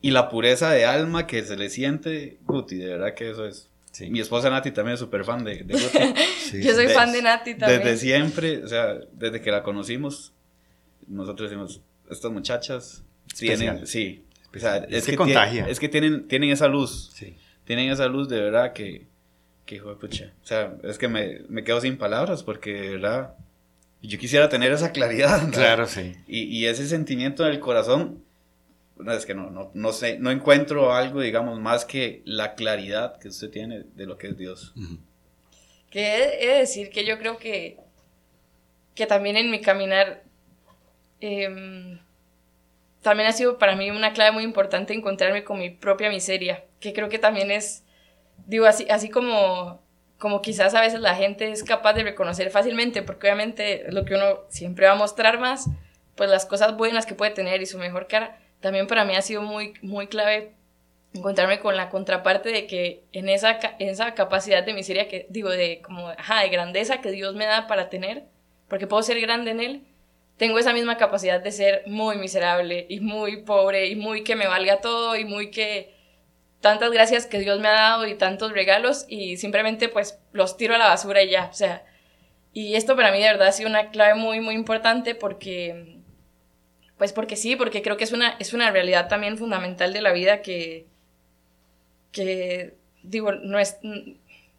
y 0.00 0.10
la 0.12 0.28
pureza 0.28 0.70
de 0.70 0.84
alma 0.84 1.26
que 1.26 1.42
se 1.42 1.56
le 1.56 1.70
siente, 1.70 2.38
Guti, 2.44 2.76
de 2.76 2.86
verdad 2.86 3.14
que 3.14 3.30
eso 3.30 3.46
es 3.46 3.67
mi 4.08 4.20
esposa 4.20 4.50
Nati 4.50 4.70
también 4.70 4.94
es 4.94 5.00
súper 5.00 5.24
fan 5.24 5.44
de, 5.44 5.64
Yo 6.52 6.74
soy 6.74 6.88
fan 6.88 7.12
de 7.12 7.22
Nati 7.22 7.54
también. 7.54 7.82
Desde 7.82 7.96
siempre, 7.98 8.64
o 8.64 8.68
sea, 8.68 8.94
desde 9.12 9.40
que 9.40 9.50
la 9.50 9.62
conocimos, 9.62 10.32
nosotros 11.06 11.50
decimos, 11.50 11.80
estas 12.10 12.30
muchachas 12.30 13.04
tienen, 13.36 13.86
sí, 13.86 14.24
o 14.54 14.58
sea, 14.58 14.76
es, 14.76 15.06
que, 15.06 15.16
contagia. 15.16 15.68
es 15.68 15.78
que 15.78 15.88
tienen, 15.88 16.28
tienen 16.28 16.50
esa 16.50 16.68
luz, 16.68 17.10
sí. 17.14 17.36
tienen 17.64 17.90
esa 17.90 18.06
luz 18.06 18.28
de 18.28 18.40
verdad 18.40 18.72
que, 18.72 19.06
que 19.66 19.76
hijo 19.76 19.90
de 19.90 19.96
pucha, 19.96 20.32
o 20.42 20.46
sea, 20.46 20.74
es 20.84 20.98
que 20.98 21.08
me, 21.08 21.40
me 21.48 21.64
quedo 21.64 21.80
sin 21.80 21.96
palabras 21.96 22.42
porque 22.42 22.72
de 22.72 22.88
verdad, 22.90 23.34
yo 24.02 24.18
quisiera 24.18 24.48
tener 24.48 24.70
esa 24.72 24.92
claridad. 24.92 25.50
Claro, 25.50 25.86
sí. 25.86 26.14
Y, 26.26 26.44
y 26.44 26.66
ese 26.66 26.86
sentimiento 26.86 27.44
en 27.44 27.52
el 27.52 27.60
corazón 27.60 28.22
no, 28.98 29.12
es 29.12 29.26
que 29.26 29.34
no, 29.34 29.50
no, 29.50 29.70
no 29.74 29.92
sé, 29.92 30.18
no 30.18 30.30
encuentro 30.30 30.92
algo, 30.92 31.20
digamos, 31.20 31.58
más 31.60 31.84
que 31.84 32.22
la 32.24 32.54
claridad 32.54 33.18
que 33.18 33.28
usted 33.28 33.50
tiene 33.50 33.84
de 33.94 34.06
lo 34.06 34.18
que 34.18 34.28
es 34.28 34.36
Dios. 34.36 34.74
Que 35.90 36.16
he, 36.16 36.46
de 36.46 36.58
decir 36.58 36.90
que 36.90 37.04
yo 37.04 37.18
creo 37.18 37.38
que, 37.38 37.78
que 38.94 39.06
también 39.06 39.36
en 39.36 39.50
mi 39.50 39.60
caminar, 39.60 40.22
em, 41.20 41.98
también 43.02 43.28
ha 43.28 43.32
sido 43.32 43.58
para 43.58 43.74
mí 43.74 43.90
una 43.90 44.12
clave 44.12 44.32
muy 44.32 44.44
importante 44.44 44.92
encontrarme 44.92 45.44
con 45.44 45.58
mi 45.58 45.70
propia 45.70 46.10
miseria, 46.10 46.64
que 46.80 46.92
creo 46.92 47.08
que 47.08 47.18
también 47.18 47.50
es, 47.50 47.84
digo, 48.46 48.66
así, 48.66 48.86
así 48.90 49.08
como, 49.08 49.80
como 50.18 50.42
quizás 50.42 50.74
a 50.74 50.80
veces 50.80 51.00
la 51.00 51.14
gente 51.14 51.50
es 51.50 51.64
capaz 51.64 51.94
de 51.94 52.02
reconocer 52.02 52.50
fácilmente, 52.50 53.02
porque 53.02 53.28
obviamente 53.28 53.86
lo 53.90 54.04
que 54.04 54.14
uno 54.14 54.44
siempre 54.48 54.86
va 54.86 54.92
a 54.92 54.96
mostrar 54.96 55.38
más, 55.38 55.70
pues 56.16 56.28
las 56.28 56.44
cosas 56.44 56.76
buenas 56.76 57.06
que 57.06 57.14
puede 57.14 57.30
tener 57.30 57.62
y 57.62 57.66
su 57.66 57.78
mejor 57.78 58.08
cara, 58.08 58.38
también 58.60 58.86
para 58.86 59.04
mí 59.04 59.14
ha 59.14 59.22
sido 59.22 59.42
muy, 59.42 59.74
muy 59.82 60.06
clave 60.08 60.54
encontrarme 61.14 61.58
con 61.60 61.76
la 61.76 61.88
contraparte 61.88 62.50
de 62.50 62.66
que 62.66 63.04
en 63.12 63.28
esa, 63.28 63.58
esa 63.78 64.14
capacidad 64.14 64.64
de 64.64 64.74
miseria 64.74 65.08
que 65.08 65.26
digo, 65.30 65.50
de 65.50 65.80
como, 65.82 66.08
ajá, 66.08 66.42
de 66.42 66.48
grandeza 66.48 67.00
que 67.00 67.10
Dios 67.10 67.34
me 67.34 67.46
da 67.46 67.66
para 67.66 67.88
tener, 67.88 68.24
porque 68.68 68.86
puedo 68.86 69.02
ser 69.02 69.20
grande 69.20 69.50
en 69.50 69.60
Él, 69.60 69.82
tengo 70.36 70.58
esa 70.58 70.72
misma 70.72 70.96
capacidad 70.96 71.40
de 71.40 71.50
ser 71.50 71.82
muy 71.86 72.16
miserable 72.16 72.86
y 72.88 73.00
muy 73.00 73.42
pobre 73.42 73.86
y 73.86 73.96
muy 73.96 74.22
que 74.22 74.36
me 74.36 74.46
valga 74.46 74.80
todo 74.80 75.16
y 75.16 75.24
muy 75.24 75.50
que 75.50 75.94
tantas 76.60 76.90
gracias 76.90 77.26
que 77.26 77.40
Dios 77.40 77.60
me 77.60 77.68
ha 77.68 77.72
dado 77.72 78.06
y 78.06 78.14
tantos 78.14 78.52
regalos 78.52 79.04
y 79.08 79.36
simplemente 79.36 79.88
pues 79.88 80.20
los 80.32 80.56
tiro 80.56 80.74
a 80.74 80.78
la 80.78 80.88
basura 80.88 81.22
y 81.22 81.30
ya, 81.30 81.48
o 81.50 81.54
sea, 81.54 81.84
y 82.52 82.74
esto 82.76 82.96
para 82.96 83.12
mí 83.12 83.18
de 83.18 83.28
verdad 83.28 83.48
ha 83.48 83.52
sido 83.52 83.68
una 83.68 83.90
clave 83.90 84.14
muy, 84.14 84.40
muy 84.40 84.54
importante 84.54 85.14
porque 85.14 85.97
pues 86.98 87.12
porque 87.12 87.36
sí, 87.36 87.56
porque 87.56 87.82
creo 87.82 87.96
que 87.96 88.04
es 88.04 88.12
una, 88.12 88.36
es 88.38 88.52
una 88.52 88.70
realidad 88.70 89.08
también 89.08 89.38
fundamental 89.38 89.92
de 89.92 90.02
la 90.02 90.12
vida 90.12 90.42
que, 90.42 90.86
que 92.12 92.74
digo, 93.02 93.32
no 93.32 93.58
es, 93.58 93.78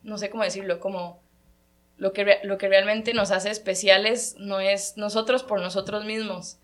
no 0.04 0.18
sé 0.18 0.30
cómo 0.30 0.44
decirlo, 0.44 0.80
como 0.80 1.22
lo 1.98 2.14
que, 2.14 2.40
lo 2.44 2.58
que 2.58 2.70
realmente 2.70 3.14
nos 3.14 3.32
hace 3.32 3.50
especiales 3.50 4.36
no 4.40 4.62
es 4.62 4.96
nosotros 4.96 5.44
por 5.44 5.60
nosotros 5.60 6.06
mismos, 6.06 6.58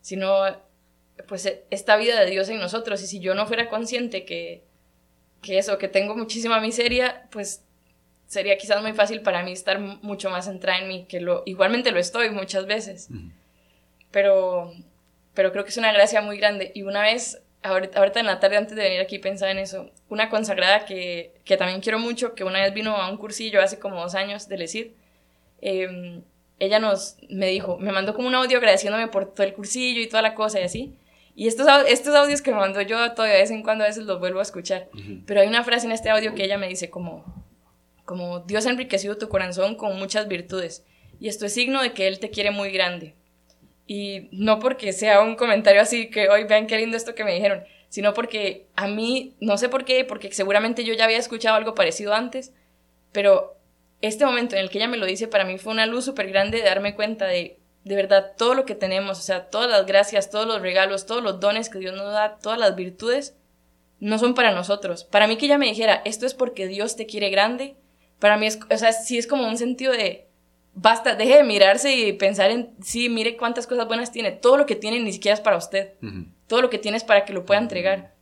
sino 0.00 0.44
pues 1.26 1.52
esta 1.70 1.96
vida 1.96 2.20
de 2.20 2.30
Dios 2.30 2.48
en 2.48 2.58
nosotros. 2.58 3.02
Y 3.02 3.06
si 3.06 3.20
yo 3.20 3.34
no 3.34 3.46
fuera 3.46 3.68
consciente 3.68 4.24
que, 4.24 4.64
que 5.42 5.58
eso, 5.58 5.76
que 5.76 5.88
tengo 5.88 6.16
muchísima 6.16 6.60
miseria, 6.60 7.28
pues 7.30 7.64
sería 8.26 8.56
quizás 8.56 8.80
muy 8.82 8.92
fácil 8.92 9.22
para 9.22 9.42
mí 9.42 9.52
estar 9.52 9.78
mucho 9.78 10.30
más 10.30 10.46
centrada 10.46 10.78
en 10.78 10.88
mí, 10.88 11.06
que 11.08 11.20
lo, 11.20 11.42
igualmente 11.46 11.92
lo 11.92 11.98
estoy 11.98 12.30
muchas 12.30 12.66
veces. 12.66 13.08
Pero, 14.10 14.72
pero 15.38 15.52
creo 15.52 15.62
que 15.62 15.70
es 15.70 15.76
una 15.76 15.92
gracia 15.92 16.20
muy 16.20 16.36
grande. 16.36 16.72
Y 16.74 16.82
una 16.82 17.02
vez, 17.02 17.40
ahorita, 17.62 18.00
ahorita 18.00 18.18
en 18.18 18.26
la 18.26 18.40
tarde 18.40 18.56
antes 18.56 18.74
de 18.74 18.82
venir 18.82 18.98
aquí 18.98 19.20
pensaba 19.20 19.52
en 19.52 19.60
eso, 19.60 19.88
una 20.08 20.30
consagrada 20.30 20.84
que, 20.84 21.32
que, 21.44 21.56
también 21.56 21.80
quiero 21.80 22.00
mucho, 22.00 22.34
que 22.34 22.42
una 22.42 22.60
vez 22.60 22.74
vino 22.74 22.96
a 22.96 23.08
un 23.08 23.18
cursillo 23.18 23.62
hace 23.62 23.78
como 23.78 24.02
dos 24.02 24.16
años 24.16 24.48
de 24.48 24.56
decir, 24.56 24.96
em, 25.60 26.24
ella 26.58 26.80
nos, 26.80 27.18
me 27.30 27.46
dijo, 27.46 27.78
me 27.78 27.92
mandó 27.92 28.14
como 28.14 28.26
un 28.26 28.34
audio 28.34 28.58
agradeciéndome 28.58 29.06
por 29.06 29.32
todo 29.32 29.46
el 29.46 29.54
cursillo 29.54 30.00
y 30.00 30.08
toda 30.08 30.22
la 30.22 30.34
cosa 30.34 30.58
y 30.58 30.64
así. 30.64 30.96
Y 31.36 31.46
estos, 31.46 31.68
estos 31.86 32.16
audios 32.16 32.42
que 32.42 32.50
me 32.50 32.56
mandó 32.56 32.82
yo 32.82 32.96
todavía 33.12 33.36
de 33.36 33.42
vez 33.42 33.52
en 33.52 33.62
cuando 33.62 33.84
a 33.84 33.86
veces 33.86 34.06
los 34.06 34.18
vuelvo 34.18 34.40
a 34.40 34.42
escuchar. 34.42 34.88
Pero 35.24 35.40
hay 35.40 35.46
una 35.46 35.62
frase 35.62 35.86
en 35.86 35.92
este 35.92 36.10
audio 36.10 36.34
que 36.34 36.42
ella 36.42 36.58
me 36.58 36.66
dice 36.66 36.90
como, 36.90 37.46
como 38.04 38.40
Dios 38.40 38.66
ha 38.66 38.70
enriquecido 38.70 39.18
tu 39.18 39.28
corazón 39.28 39.76
con 39.76 39.96
muchas 40.00 40.26
virtudes. 40.26 40.84
Y 41.20 41.28
esto 41.28 41.46
es 41.46 41.54
signo 41.54 41.80
de 41.80 41.92
que 41.92 42.08
Él 42.08 42.18
te 42.18 42.30
quiere 42.30 42.50
muy 42.50 42.72
grande. 42.72 43.14
Y 43.88 44.28
no 44.30 44.60
porque 44.60 44.92
sea 44.92 45.22
un 45.22 45.34
comentario 45.34 45.80
así 45.80 46.10
que 46.10 46.28
hoy 46.28 46.44
vean 46.44 46.68
qué 46.68 46.76
lindo 46.76 46.96
esto 46.96 47.16
que 47.16 47.24
me 47.24 47.34
dijeron, 47.34 47.64
sino 47.88 48.14
porque 48.14 48.68
a 48.76 48.86
mí, 48.86 49.34
no 49.40 49.58
sé 49.58 49.68
por 49.68 49.84
qué, 49.84 50.04
porque 50.04 50.30
seguramente 50.30 50.84
yo 50.84 50.94
ya 50.94 51.06
había 51.06 51.18
escuchado 51.18 51.56
algo 51.56 51.74
parecido 51.74 52.14
antes, 52.14 52.52
pero 53.10 53.56
este 54.02 54.24
momento 54.24 54.54
en 54.54 54.62
el 54.62 54.70
que 54.70 54.78
ella 54.78 54.88
me 54.88 54.98
lo 54.98 55.06
dice 55.06 55.26
para 55.26 55.44
mí 55.44 55.58
fue 55.58 55.72
una 55.72 55.86
luz 55.86 56.04
súper 56.04 56.28
grande 56.28 56.58
de 56.58 56.64
darme 56.64 56.94
cuenta 56.94 57.26
de 57.26 57.58
de 57.88 57.96
verdad 57.96 58.34
todo 58.36 58.54
lo 58.54 58.66
que 58.66 58.74
tenemos, 58.74 59.18
o 59.18 59.22
sea, 59.22 59.48
todas 59.48 59.70
las 59.70 59.86
gracias, 59.86 60.30
todos 60.30 60.46
los 60.46 60.60
regalos, 60.60 61.06
todos 61.06 61.22
los 61.22 61.40
dones 61.40 61.70
que 61.70 61.78
Dios 61.78 61.96
nos 61.96 62.12
da, 62.12 62.36
todas 62.36 62.58
las 62.58 62.76
virtudes, 62.76 63.34
no 63.98 64.18
son 64.18 64.34
para 64.34 64.52
nosotros. 64.52 65.04
Para 65.04 65.26
mí 65.26 65.38
que 65.38 65.46
ella 65.46 65.58
me 65.58 65.66
dijera, 65.66 66.02
esto 66.04 66.26
es 66.26 66.34
porque 66.34 66.66
Dios 66.66 66.96
te 66.96 67.06
quiere 67.06 67.30
grande, 67.30 67.76
para 68.20 68.36
mí 68.36 68.46
es, 68.46 68.58
o 68.70 68.76
sea, 68.76 68.92
sí 68.92 69.16
es 69.16 69.26
como 69.26 69.48
un 69.48 69.56
sentido 69.56 69.92
de, 69.92 70.27
basta, 70.80 71.16
deje 71.16 71.36
de 71.36 71.44
mirarse 71.44 71.94
y 71.94 72.12
pensar 72.12 72.50
en, 72.50 72.70
sí, 72.82 73.08
mire 73.08 73.36
cuántas 73.36 73.66
cosas 73.66 73.86
buenas 73.86 74.12
tiene, 74.12 74.30
todo 74.30 74.56
lo 74.56 74.66
que 74.66 74.76
tiene 74.76 75.00
ni 75.00 75.12
siquiera 75.12 75.34
es 75.34 75.40
para 75.40 75.56
usted, 75.56 75.94
todo 76.46 76.62
lo 76.62 76.70
que 76.70 76.78
tiene 76.78 76.96
es 76.96 77.04
para 77.04 77.24
que 77.24 77.32
lo 77.32 77.44
pueda 77.44 77.60
entregar. 77.60 78.14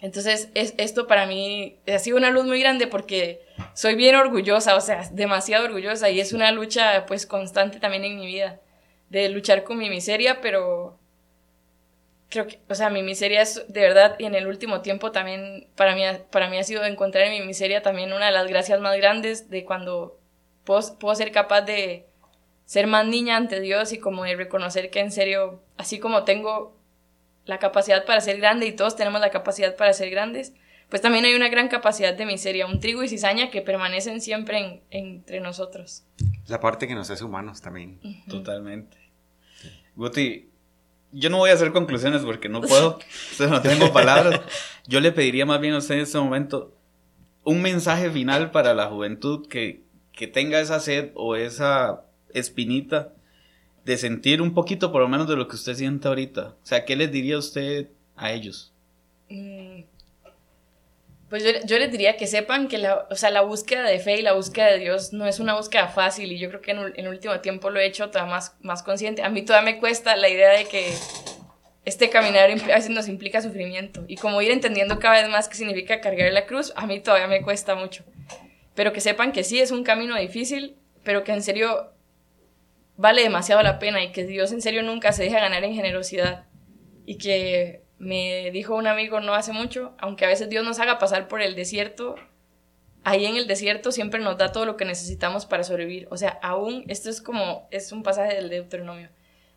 Entonces, 0.00 0.50
es, 0.54 0.74
esto 0.78 1.06
para 1.06 1.26
mí 1.26 1.78
ha 1.92 1.98
sido 1.98 2.16
una 2.16 2.30
luz 2.30 2.44
muy 2.44 2.60
grande 2.60 2.86
porque 2.86 3.42
soy 3.74 3.94
bien 3.94 4.14
orgullosa, 4.14 4.76
o 4.76 4.80
sea, 4.80 5.08
demasiado 5.12 5.64
orgullosa 5.64 6.10
y 6.10 6.20
es 6.20 6.32
una 6.32 6.52
lucha 6.52 7.04
pues 7.06 7.26
constante 7.26 7.80
también 7.80 8.04
en 8.04 8.16
mi 8.16 8.26
vida 8.26 8.60
de 9.08 9.28
luchar 9.28 9.64
con 9.64 9.78
mi 9.78 9.88
miseria, 9.88 10.40
pero 10.40 10.98
creo 12.28 12.46
que, 12.46 12.60
o 12.68 12.74
sea, 12.74 12.90
mi 12.90 13.02
miseria 13.02 13.42
es 13.42 13.64
de 13.68 13.80
verdad, 13.80 14.16
y 14.18 14.24
en 14.24 14.34
el 14.34 14.46
último 14.46 14.82
tiempo 14.82 15.10
también 15.10 15.68
para 15.74 15.94
mí, 15.94 16.02
para 16.30 16.48
mí 16.48 16.58
ha 16.58 16.64
sido 16.64 16.84
encontrar 16.84 17.24
en 17.24 17.40
mi 17.40 17.46
miseria 17.46 17.82
también 17.82 18.12
una 18.12 18.26
de 18.26 18.32
las 18.32 18.46
gracias 18.46 18.80
más 18.80 18.96
grandes 18.96 19.48
de 19.48 19.64
cuando 19.64 20.17
puedo, 20.68 20.98
puedo 20.98 21.14
ser 21.14 21.32
capaz 21.32 21.62
de 21.62 22.06
ser 22.66 22.86
más 22.86 23.06
niña 23.06 23.38
ante 23.38 23.60
Dios 23.60 23.94
y 23.94 23.98
como 23.98 24.24
de 24.24 24.36
reconocer 24.36 24.90
que 24.90 25.00
en 25.00 25.10
serio, 25.10 25.62
así 25.78 25.98
como 25.98 26.24
tengo 26.24 26.76
la 27.46 27.58
capacidad 27.58 28.04
para 28.04 28.20
ser 28.20 28.36
grande 28.36 28.66
y 28.66 28.72
todos 28.72 28.94
tenemos 28.94 29.22
la 29.22 29.30
capacidad 29.30 29.74
para 29.76 29.94
ser 29.94 30.10
grandes, 30.10 30.52
pues 30.90 31.00
también 31.00 31.24
hay 31.24 31.34
una 31.34 31.48
gran 31.48 31.68
capacidad 31.68 32.12
de 32.12 32.26
miseria, 32.26 32.66
un 32.66 32.80
trigo 32.80 33.02
y 33.02 33.08
cizaña 33.08 33.50
que 33.50 33.62
permanecen 33.62 34.20
siempre 34.20 34.82
entre 34.90 35.40
nosotros. 35.40 36.04
La 36.46 36.60
parte 36.60 36.86
que 36.86 36.94
nos 36.94 37.10
hace 37.10 37.24
humanos 37.24 37.62
también. 37.62 37.98
Totalmente. 38.28 38.98
Guti, 39.96 40.50
yo 41.12 41.30
no 41.30 41.38
voy 41.38 41.48
a 41.48 41.54
hacer 41.54 41.72
conclusiones 41.72 42.20
porque 42.20 42.50
no 42.50 42.60
puedo, 42.60 42.98
no 43.48 43.62
tengo 43.62 43.90
palabras. 43.90 44.42
Yo 44.86 45.00
le 45.00 45.12
pediría 45.12 45.46
más 45.46 45.60
bien 45.60 45.72
a 45.72 45.78
usted 45.78 45.94
en 45.94 46.00
este 46.02 46.18
momento 46.18 46.74
un 47.44 47.62
mensaje 47.62 48.10
final 48.10 48.50
para 48.50 48.74
la 48.74 48.88
juventud 48.88 49.48
que, 49.48 49.87
que 50.18 50.26
tenga 50.26 50.58
esa 50.58 50.80
sed 50.80 51.12
o 51.14 51.36
esa 51.36 52.02
espinita 52.34 53.12
de 53.84 53.96
sentir 53.96 54.42
un 54.42 54.52
poquito 54.52 54.90
por 54.90 55.00
lo 55.00 55.08
menos 55.08 55.28
de 55.28 55.36
lo 55.36 55.46
que 55.46 55.54
usted 55.54 55.74
siente 55.74 56.08
ahorita. 56.08 56.56
O 56.60 56.66
sea, 56.66 56.84
¿qué 56.84 56.96
les 56.96 57.12
diría 57.12 57.38
usted 57.38 57.86
a 58.16 58.32
ellos? 58.32 58.74
Mm, 59.28 59.82
pues 61.30 61.44
yo, 61.64 61.78
les 61.78 61.92
diría 61.92 62.16
que 62.16 62.26
sepan 62.26 62.66
que 62.66 62.78
la, 62.78 63.06
o 63.08 63.14
sea, 63.14 63.30
la 63.30 63.42
búsqueda 63.42 63.84
de 63.84 64.00
fe 64.00 64.18
y 64.18 64.22
la 64.22 64.32
búsqueda 64.32 64.66
de 64.66 64.80
Dios 64.80 65.12
no 65.12 65.24
es 65.24 65.38
una 65.38 65.54
búsqueda 65.54 65.86
fácil 65.86 66.32
y 66.32 66.38
yo 66.40 66.48
creo 66.48 66.62
que 66.62 66.72
en, 66.72 66.78
el 66.96 67.06
último 67.06 67.38
tiempo 67.38 67.70
lo 67.70 67.78
he 67.78 67.86
hecho 67.86 68.10
todavía 68.10 68.34
más, 68.34 68.56
más 68.60 68.82
consciente. 68.82 69.22
A 69.22 69.28
mí 69.28 69.42
todavía 69.42 69.72
me 69.72 69.78
cuesta 69.78 70.16
la 70.16 70.28
idea 70.28 70.50
de 70.50 70.64
que 70.64 70.92
este 71.84 72.10
caminar 72.10 72.50
a 72.50 72.54
veces 72.54 72.90
nos 72.90 73.06
implica 73.06 73.40
sufrimiento 73.40 74.04
y 74.08 74.16
como 74.16 74.42
ir 74.42 74.50
entendiendo 74.50 74.98
cada 74.98 75.22
vez 75.22 75.30
más 75.30 75.48
qué 75.48 75.54
significa 75.54 76.00
cargar 76.00 76.32
la 76.32 76.44
cruz, 76.44 76.72
a 76.74 76.88
mí 76.88 76.98
todavía 76.98 77.28
me 77.28 77.40
cuesta 77.40 77.76
mucho. 77.76 78.02
Pero 78.78 78.92
que 78.92 79.00
sepan 79.00 79.32
que 79.32 79.42
sí 79.42 79.58
es 79.58 79.72
un 79.72 79.82
camino 79.82 80.16
difícil, 80.16 80.76
pero 81.02 81.24
que 81.24 81.32
en 81.32 81.42
serio 81.42 81.90
vale 82.96 83.24
demasiado 83.24 83.60
la 83.60 83.80
pena 83.80 84.04
y 84.04 84.12
que 84.12 84.24
Dios 84.24 84.52
en 84.52 84.62
serio 84.62 84.84
nunca 84.84 85.10
se 85.10 85.24
deja 85.24 85.40
ganar 85.40 85.64
en 85.64 85.74
generosidad 85.74 86.46
y 87.04 87.18
que 87.18 87.82
me 87.98 88.52
dijo 88.52 88.76
un 88.76 88.86
amigo 88.86 89.18
no 89.18 89.34
hace 89.34 89.52
mucho, 89.52 89.96
aunque 89.98 90.26
a 90.26 90.28
veces 90.28 90.48
Dios 90.48 90.64
nos 90.64 90.78
haga 90.78 91.00
pasar 91.00 91.26
por 91.26 91.42
el 91.42 91.56
desierto, 91.56 92.14
ahí 93.02 93.26
en 93.26 93.34
el 93.34 93.48
desierto 93.48 93.90
siempre 93.90 94.20
nos 94.20 94.38
da 94.38 94.52
todo 94.52 94.64
lo 94.64 94.76
que 94.76 94.84
necesitamos 94.84 95.44
para 95.44 95.64
sobrevivir. 95.64 96.06
O 96.12 96.16
sea, 96.16 96.38
aún, 96.40 96.84
esto 96.86 97.10
es 97.10 97.20
como, 97.20 97.66
es 97.72 97.90
un 97.90 98.04
pasaje 98.04 98.36
del 98.36 98.48
Deuteronomio, 98.48 99.08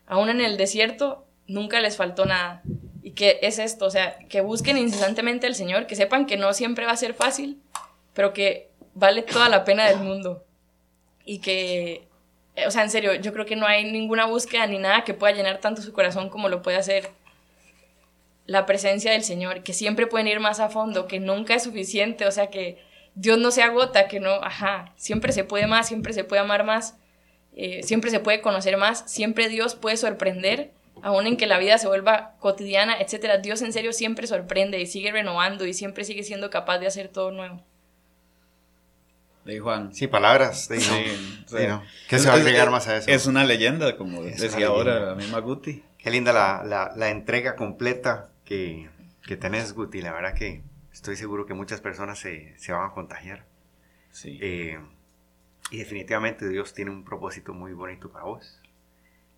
aún 0.04 0.30
en 0.30 0.40
el 0.40 0.56
desierto 0.56 1.28
nunca 1.46 1.78
les 1.78 1.96
faltó 1.96 2.26
nada. 2.26 2.62
¿Y 3.04 3.12
qué 3.12 3.38
es 3.42 3.60
esto? 3.60 3.86
O 3.86 3.90
sea, 3.90 4.18
que 4.28 4.40
busquen 4.40 4.78
incesantemente 4.78 5.46
al 5.46 5.54
Señor, 5.54 5.86
que 5.86 5.94
sepan 5.94 6.26
que 6.26 6.36
no 6.36 6.52
siempre 6.54 6.86
va 6.86 6.90
a 6.90 6.96
ser 6.96 7.14
fácil, 7.14 7.62
pero 8.14 8.32
que 8.32 8.71
vale 8.94 9.22
toda 9.22 9.48
la 9.48 9.64
pena 9.64 9.86
del 9.88 9.98
mundo. 9.98 10.44
Y 11.24 11.38
que, 11.38 12.06
o 12.66 12.70
sea, 12.70 12.82
en 12.82 12.90
serio, 12.90 13.14
yo 13.14 13.32
creo 13.32 13.46
que 13.46 13.56
no 13.56 13.66
hay 13.66 13.90
ninguna 13.90 14.26
búsqueda 14.26 14.66
ni 14.66 14.78
nada 14.78 15.04
que 15.04 15.14
pueda 15.14 15.34
llenar 15.34 15.58
tanto 15.58 15.82
su 15.82 15.92
corazón 15.92 16.28
como 16.28 16.48
lo 16.48 16.62
puede 16.62 16.76
hacer 16.76 17.10
la 18.46 18.66
presencia 18.66 19.12
del 19.12 19.22
Señor, 19.22 19.62
que 19.62 19.72
siempre 19.72 20.06
pueden 20.06 20.26
ir 20.26 20.40
más 20.40 20.60
a 20.60 20.68
fondo, 20.68 21.06
que 21.06 21.20
nunca 21.20 21.54
es 21.54 21.62
suficiente, 21.62 22.26
o 22.26 22.32
sea, 22.32 22.48
que 22.48 22.82
Dios 23.14 23.38
no 23.38 23.50
se 23.50 23.62
agota, 23.62 24.08
que 24.08 24.20
no, 24.20 24.32
ajá, 24.32 24.92
siempre 24.96 25.32
se 25.32 25.44
puede 25.44 25.66
más, 25.66 25.86
siempre 25.86 26.12
se 26.12 26.24
puede 26.24 26.42
amar 26.42 26.64
más, 26.64 26.96
eh, 27.54 27.82
siempre 27.82 28.10
se 28.10 28.20
puede 28.20 28.40
conocer 28.40 28.76
más, 28.76 29.04
siempre 29.10 29.48
Dios 29.48 29.74
puede 29.74 29.96
sorprender, 29.96 30.72
aun 31.02 31.26
en 31.26 31.36
que 31.36 31.46
la 31.46 31.58
vida 31.58 31.78
se 31.78 31.86
vuelva 31.86 32.34
cotidiana, 32.40 32.96
etcétera. 33.00 33.38
Dios 33.38 33.62
en 33.62 33.72
serio 33.72 33.92
siempre 33.92 34.26
sorprende 34.26 34.80
y 34.80 34.86
sigue 34.86 35.12
renovando 35.12 35.66
y 35.66 35.74
siempre 35.74 36.04
sigue 36.04 36.22
siendo 36.22 36.50
capaz 36.50 36.78
de 36.78 36.86
hacer 36.86 37.08
todo 37.08 37.30
nuevo. 37.30 37.62
De 39.44 39.58
Juan. 39.58 39.92
Sí, 39.94 40.06
palabras. 40.06 40.68
De, 40.68 40.80
sí, 40.80 41.04
¿Qué 42.08 42.18
se 42.18 42.28
va 42.28 42.34
a 42.34 42.36
agregar 42.36 42.70
más 42.70 42.86
a 42.88 42.98
eso? 42.98 43.10
Es 43.10 43.26
una 43.26 43.44
leyenda, 43.44 43.96
como 43.96 44.22
decía 44.22 44.68
ahora 44.68 45.00
la 45.00 45.14
misma 45.14 45.40
Guti. 45.40 45.82
Qué 45.98 46.10
linda 46.10 46.32
la, 46.32 46.62
la, 46.64 46.92
la 46.96 47.10
entrega 47.10 47.56
completa 47.56 48.30
que, 48.44 48.88
que 49.26 49.36
tenés, 49.36 49.72
Guti. 49.72 50.00
La 50.00 50.12
verdad 50.12 50.34
que 50.34 50.62
estoy 50.92 51.16
seguro 51.16 51.46
que 51.46 51.54
muchas 51.54 51.80
personas 51.80 52.18
se, 52.18 52.56
se 52.58 52.72
van 52.72 52.90
a 52.90 52.92
contagiar. 52.92 53.44
Sí. 54.12 54.38
Eh, 54.40 54.78
y 55.70 55.78
definitivamente 55.78 56.48
Dios 56.48 56.74
tiene 56.74 56.90
un 56.90 57.04
propósito 57.04 57.54
muy 57.54 57.72
bonito 57.72 58.10
para 58.12 58.26
vos. 58.26 58.60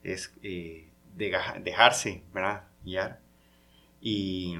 Es 0.02 0.34
eh, 0.42 0.88
de, 1.14 1.32
dejarse, 1.62 2.22
¿verdad? 2.34 2.64
Guiar. 2.84 3.20
Y 4.00 4.58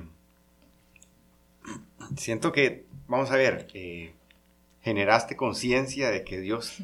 siento 2.16 2.52
que, 2.52 2.86
vamos 3.08 3.30
a 3.30 3.36
ver, 3.36 3.66
eh, 3.74 4.14
generaste 4.84 5.34
conciencia 5.34 6.10
de 6.10 6.24
que 6.24 6.38
Dios 6.40 6.76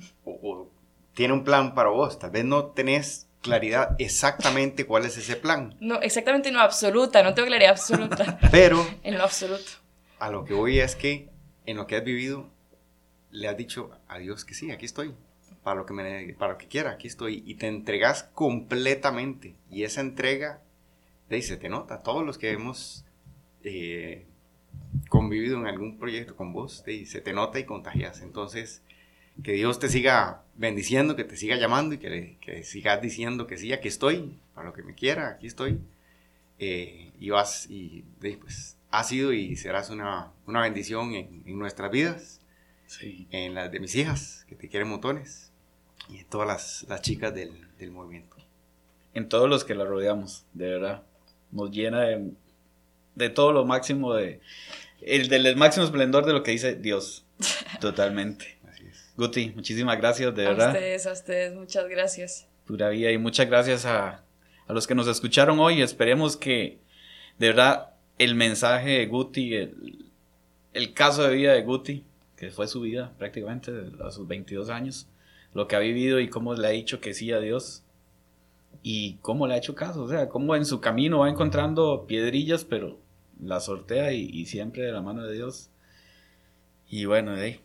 tiene 1.15 1.35
un 1.35 1.45
plan 1.45 1.75
para 1.75 1.91
vos. 1.91 2.19
Tal 2.19 2.31
vez 2.31 2.47
no 2.47 2.67
tenés 2.67 3.29
claridad 3.43 3.95
exactamente 3.99 4.87
cuál 4.87 5.05
es 5.05 5.19
ese 5.19 5.37
plan. 5.37 5.77
No, 5.81 6.01
exactamente 6.01 6.51
no 6.51 6.61
absoluta, 6.61 7.23
no 7.23 7.35
tengo 7.35 7.49
claridad 7.49 7.73
absoluta. 7.73 8.39
Pero... 8.51 8.85
en 9.03 9.19
lo 9.19 9.25
absoluto. 9.25 9.71
A 10.19 10.31
lo 10.31 10.45
que 10.45 10.55
voy 10.55 10.81
es 10.81 10.97
que 10.97 11.29
en 11.67 11.77
lo 11.77 11.87
que 11.87 11.97
has 11.97 12.05
vivido, 12.05 12.51
le 13.31 13.49
has 13.49 13.57
dicho 13.57 13.91
a 14.09 14.19
Dios 14.19 14.45
que 14.45 14.55
sí, 14.55 14.71
aquí 14.71 14.87
estoy. 14.87 15.15
Para 15.63 15.77
lo 15.77 15.85
que, 15.85 15.93
me, 15.93 16.35
para 16.39 16.53
lo 16.53 16.59
que 16.59 16.69
quiera, 16.69 16.93
aquí 16.93 17.07
estoy. 17.07 17.43
Y 17.47 17.57
te 17.57 17.67
entregas 17.67 18.23
completamente. 18.23 19.57
Y 19.71 19.85
esa 19.85 20.01
entrega, 20.01 20.63
te 21.29 21.37
dice, 21.37 21.59
te 21.59 21.69
nota. 21.69 22.03
Todos 22.03 22.25
los 22.25 22.39
que 22.39 22.51
hemos 22.51 23.05
eh, 23.63 24.27
convivido 25.09 25.59
en 25.59 25.67
algún 25.67 25.99
proyecto 25.99 26.37
con 26.37 26.53
vos, 26.53 26.83
te, 26.85 27.05
se 27.07 27.21
te 27.21 27.33
nota 27.33 27.59
y 27.59 27.65
contagias. 27.65 28.21
Entonces, 28.23 28.83
que 29.43 29.53
Dios 29.53 29.79
te 29.79 29.89
siga 29.89 30.43
bendiciendo, 30.57 31.17
que 31.17 31.25
te 31.25 31.37
siga 31.37 31.57
llamando 31.57 31.95
y 31.95 31.99
que, 31.99 32.37
que 32.41 32.63
sigas 32.63 33.01
diciendo 33.01 33.47
que 33.47 33.57
sí, 33.57 33.73
aquí 33.73 33.89
estoy, 33.89 34.39
para 34.55 34.69
lo 34.69 34.73
que 34.75 34.83
me 34.83 34.95
quiera, 34.95 35.29
aquí 35.31 35.47
estoy. 35.47 35.79
Eh, 36.59 37.11
y 37.19 37.31
vas 37.31 37.67
y 37.71 38.05
pues 38.21 38.77
has 38.91 39.09
sido 39.09 39.33
y 39.33 39.57
serás 39.57 39.89
una, 39.91 40.33
una 40.47 40.61
bendición 40.61 41.15
en, 41.15 41.43
en 41.47 41.59
nuestras 41.59 41.91
vidas, 41.91 42.41
Sí. 42.87 43.29
en 43.31 43.55
las 43.55 43.71
de 43.71 43.79
mis 43.79 43.95
hijas, 43.95 44.45
que 44.49 44.57
te 44.57 44.69
quieren 44.69 44.89
montones, 44.89 45.53
y 46.09 46.19
en 46.19 46.25
todas 46.27 46.49
las, 46.49 46.87
las 46.89 47.01
chicas 47.03 47.33
del, 47.33 47.69
del 47.79 47.93
movimiento. 47.93 48.37
En 49.15 49.29
todos 49.29 49.49
los 49.49 49.65
que 49.65 49.75
la 49.77 49.85
rodeamos, 49.85 50.45
de 50.55 50.67
verdad. 50.71 51.03
Nos 51.53 51.71
llena 51.71 52.01
de, 52.03 52.33
de 53.15 53.31
todo 53.31 53.53
lo 53.53 53.65
máximo 53.65 54.15
de. 54.15 54.41
El 55.03 55.29
del 55.29 55.57
máximo 55.57 55.85
esplendor 55.85 56.27
de 56.27 56.33
lo 56.33 56.43
que 56.43 56.51
dice 56.51 56.75
Dios. 56.75 57.25
Totalmente. 57.81 58.59
Así 58.69 58.85
es. 58.87 59.13
Guti, 59.17 59.53
muchísimas 59.55 59.99
gracias, 59.99 60.35
de 60.35 60.47
a 60.47 60.51
verdad. 60.51 60.69
ustedes, 60.75 61.07
a 61.07 61.13
ustedes, 61.13 61.55
muchas 61.55 61.89
gracias. 61.89 62.47
Pura 62.67 62.91
vida 62.91 63.11
y 63.11 63.19
muchas 63.19 63.47
gracias 63.49 63.87
a, 63.87 64.23
a 64.67 64.73
los 64.73 64.87
que 64.87 64.95
nos 64.95 65.09
escucharon 65.09 65.59
hoy. 65.59 65.83
Esperemos 65.83 66.37
que 66.37 66.79
de 67.39 67.49
verdad 67.49 67.95
el 68.19 68.35
mensaje 68.35 68.91
de 68.99 69.07
Guti, 69.07 69.55
el, 69.55 70.07
el 70.75 70.93
caso 70.93 71.23
de 71.23 71.35
vida 71.35 71.55
de 71.55 71.63
Guti, 71.63 72.05
que 72.37 72.51
fue 72.51 72.69
su 72.69 72.83
vida 72.83 73.13
prácticamente 73.19 73.73
a 74.05 74.11
sus 74.11 74.29
22 74.29 74.69
años, 74.71 75.07
lo 75.55 75.67
que 75.67 75.77
ha 75.77 75.81
vivido 75.81 76.21
y 76.21 76.29
cómo 76.29 76.55
le 76.55 76.67
ha 76.67 76.71
dicho 76.71 77.01
que 77.01 77.15
sí 77.15 77.33
a 77.33 77.41
Dios 77.41 77.83
y 78.83 79.15
cómo 79.23 79.47
le 79.47 79.55
ha 79.55 79.59
hecho 79.59 79.75
caso, 79.75 80.03
o 80.05 80.09
sea, 80.09 80.29
cómo 80.29 80.57
en 80.57 80.65
su 80.65 80.81
camino 80.81 81.19
va 81.21 81.29
encontrando 81.31 82.07
piedrillas, 82.07 82.65
pero 82.65 82.99
la 83.43 83.61
sortea 83.61 84.13
y, 84.13 84.23
y 84.33 84.47
siempre 84.47 84.83
de 84.85 84.93
la 84.93 85.03
mano 85.03 85.25
de 85.27 85.35
Dios. 85.35 85.71
Y 86.89 87.05
bueno, 87.05 87.35
de 87.37 87.43
ahí, 87.43 87.61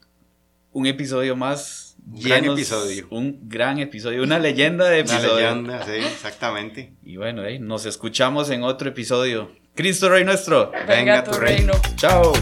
un 0.72 0.86
episodio 0.88 1.36
más. 1.36 1.98
Un 2.06 2.22
gran 2.22 2.46
episodio. 2.46 3.08
Un 3.10 3.40
gran 3.50 3.80
episodio, 3.80 4.22
una 4.24 4.38
leyenda 4.40 4.90
de 4.90 5.02
Una 5.02 5.12
episodio. 5.18 5.36
leyenda, 5.36 5.84
sí, 5.86 5.92
exactamente. 5.94 6.94
Y 7.04 7.18
bueno, 7.18 7.42
de 7.42 7.48
ahí, 7.48 7.60
nos 7.60 7.86
escuchamos 7.86 8.50
en 8.50 8.64
otro 8.64 8.90
episodio. 8.90 9.52
Cristo 9.74 10.10
Rey 10.10 10.24
nuestro. 10.24 10.72
Venga, 10.88 11.24
tu 11.24 11.32
reino. 11.34 11.74
Chao. 11.96 12.34